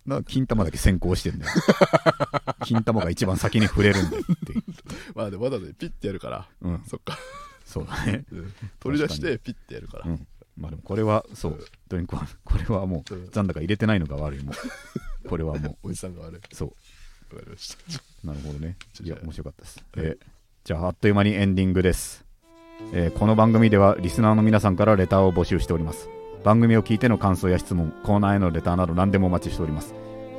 [0.08, 1.52] な金玉だけ先行してんだよ。
[2.64, 4.54] 金玉が一番先に触れるんだよって。
[5.14, 6.48] まあでもわざわざピッてやるから。
[6.62, 6.82] うん。
[6.86, 7.18] そっか。
[7.64, 8.24] そうだね。
[8.32, 8.52] うん。
[8.80, 10.04] 取り出してピッてやるから。
[10.06, 10.26] うん。
[10.56, 11.64] まあでもこれはそう。
[11.88, 13.30] ドリンクはこれはもううん。
[13.30, 15.28] 残高入れてないのが悪いもう。
[15.28, 16.40] これはもおじ さんが悪い。
[16.54, 17.34] そう。
[17.34, 18.02] わかりました。
[18.24, 18.76] うなるほどね。
[19.02, 20.06] いや面白かったです、はい。
[20.06, 20.38] えー
[20.68, 22.26] じゃああっという間にエンディングです、
[22.92, 26.10] えーこの番組ではリスナーの皆さんからレターを募集しております
[26.44, 29.94] 番組を聞いての感想や質問コーナーへのレターなど何でもお待ちしております。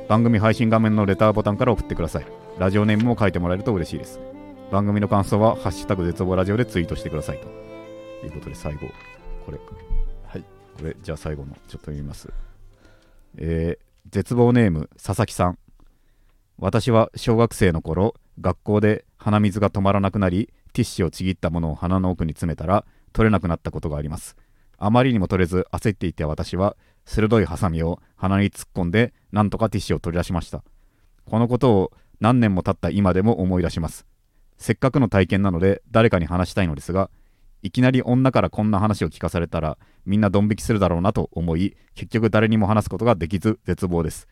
[0.08, 2.26] 番組配信画面のレターボタンから送ってください。
[2.58, 4.20] ラジオネームも書いてもらえると嬉しいです。
[4.72, 8.26] 番組の感想は「ハッシュタグ絶望ラジオ」でツイートしてくださいと。
[8.26, 8.80] いうことで最後
[9.46, 9.58] これ。
[10.26, 10.44] はい。
[10.78, 12.32] これじゃあ最後のちょっと読みます。
[13.36, 15.58] えー絶望ネーム佐々木さん。
[16.58, 24.36] 私は小学生の頃学校で鼻水が止まらなくなりティッシュをちぎったものを鼻の奥に詰めたら取れなくなったことがあります
[24.80, 30.64] あまりにも取れず焦っていた私は鋭いハサミを鼻に突っ込んでなんとかティッシュを取り出しました。
[31.26, 34.06] このことを何年も経った今でも思い出します。
[34.56, 37.10] せっかくの体験なので誰かに話したいのですが
[37.62, 39.76] いきなり女からこんな話を聞かされたら
[40.06, 44.28] みんなドン引きするだろうなと思い結局誰にも話すことができず絶望です。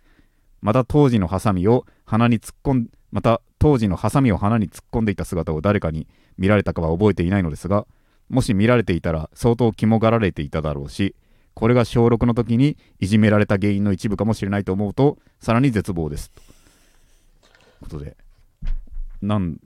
[0.61, 7.87] また当時のハサミを鼻に突っ込んまた当時のハサミを鼻に突っ込んでいた姿を誰かに見られたかは覚えていないのですが
[8.29, 11.15] もし見られていたら相当肝がられていただろうし
[11.55, 16.31] これが小6の時にいじめられた原因の一部かもしれないと思うとさらに絶望です。
[16.31, 18.17] ということで
[19.23, 19.59] なん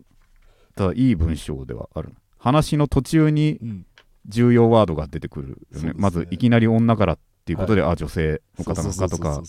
[0.74, 3.86] ただいい文章ではある話の途中にうん。
[4.26, 5.88] 重要ワードが出てくるよね。
[5.88, 5.94] ね。
[5.96, 9.42] まずいきなり女からっていうことで、あ女性の方なのかとか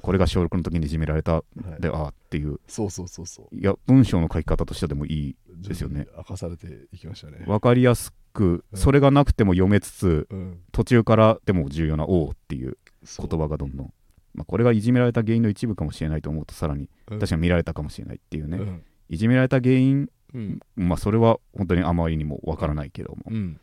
[0.00, 2.60] これが小6の時にいじめられたそうそうであっていう。
[2.66, 3.56] そうそうそうそう。
[3.56, 5.36] いや文章の書き方としてでもいい
[5.66, 6.06] ですよね。
[6.16, 7.44] 明かされていきましたね。
[7.46, 10.60] 分かりやすくそれがなくても読めつつうん。
[10.72, 12.76] 途中からでも重要な「おう」っていう
[13.18, 13.92] 言葉がどんどん、
[14.34, 17.18] まあ、これがいじめられた原因の一部かもしれないと思うとさらにうん。
[17.18, 18.82] 確かに見られたかもしれないっていうね、うん。
[19.08, 20.60] いじめられた原因うん。
[20.76, 23.60] まあそれは本当にあまりにもわからないけども、いうん。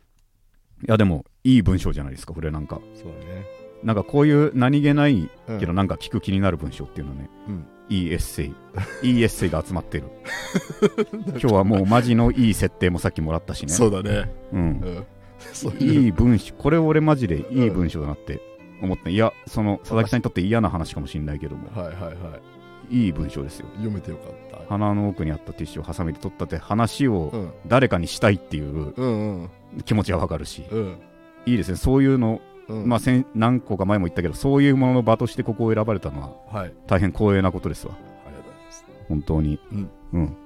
[0.86, 2.80] やでもいい文章じゃないですかこれなんか。
[2.94, 3.44] そうだね。
[3.82, 5.58] なんかこういう何気ないうん。
[5.58, 8.54] けどなんか聞く気になる文章っていうのね、うんいいエッセイ
[9.02, 10.04] いいエッセイが集まってる。
[11.26, 13.72] 今日はもうマジのいい設定もさっきもらったしね。
[13.72, 14.30] そうだね。
[14.52, 14.60] うん。
[14.60, 15.06] うん。
[15.52, 16.02] そういう。
[16.04, 16.54] いい文章。
[16.54, 18.40] これ俺マジでいい文章だなって
[18.80, 19.10] 思った。
[19.10, 21.68] いやその佐々木さんにとって嫌な話かもしれないけども。
[21.74, 22.10] はいはいは
[22.90, 22.96] い。
[22.96, 23.66] いい文章ですよ。
[23.74, 24.68] 読めてよかった。
[24.68, 27.50] 鼻の奥にあったティッシュをハサミで取ったって話をうん。
[27.66, 29.48] 誰かにしたいっていう
[29.84, 30.62] 気持ちはわかるし。
[30.70, 30.98] うん。
[31.46, 31.76] いいですね。
[31.76, 32.88] そういうのうん。
[32.88, 36.72] まあ、先何個か前も言ったけどそういうものの場としてここを選ばれたのははい。
[36.86, 37.94] 大変光栄なことですわ。
[38.26, 38.84] ありがとうございます。
[39.08, 39.60] 本当に。
[39.72, 39.90] うん。
[40.12, 40.36] うん。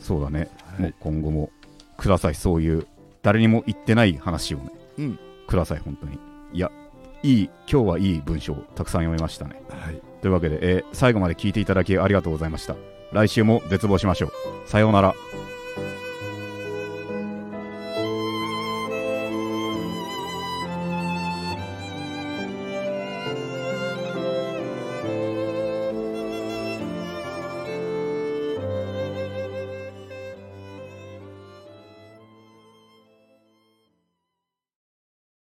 [0.00, 0.82] そうだね、はい。
[0.82, 1.50] もう今後も
[1.96, 2.86] くださいそういう
[3.22, 5.18] 誰にも言ってない話をね、うん。
[5.46, 6.18] ください本当に。
[6.52, 6.70] いや
[7.22, 9.60] いい今日はいい文章をたくさん読めましたね。
[9.68, 10.00] はい。
[10.22, 12.76] というわけで、えー最後まで聞いていただきありがとうございました。
[13.12, 14.30] 来週も絶望しましょう。
[14.66, 15.14] さようなら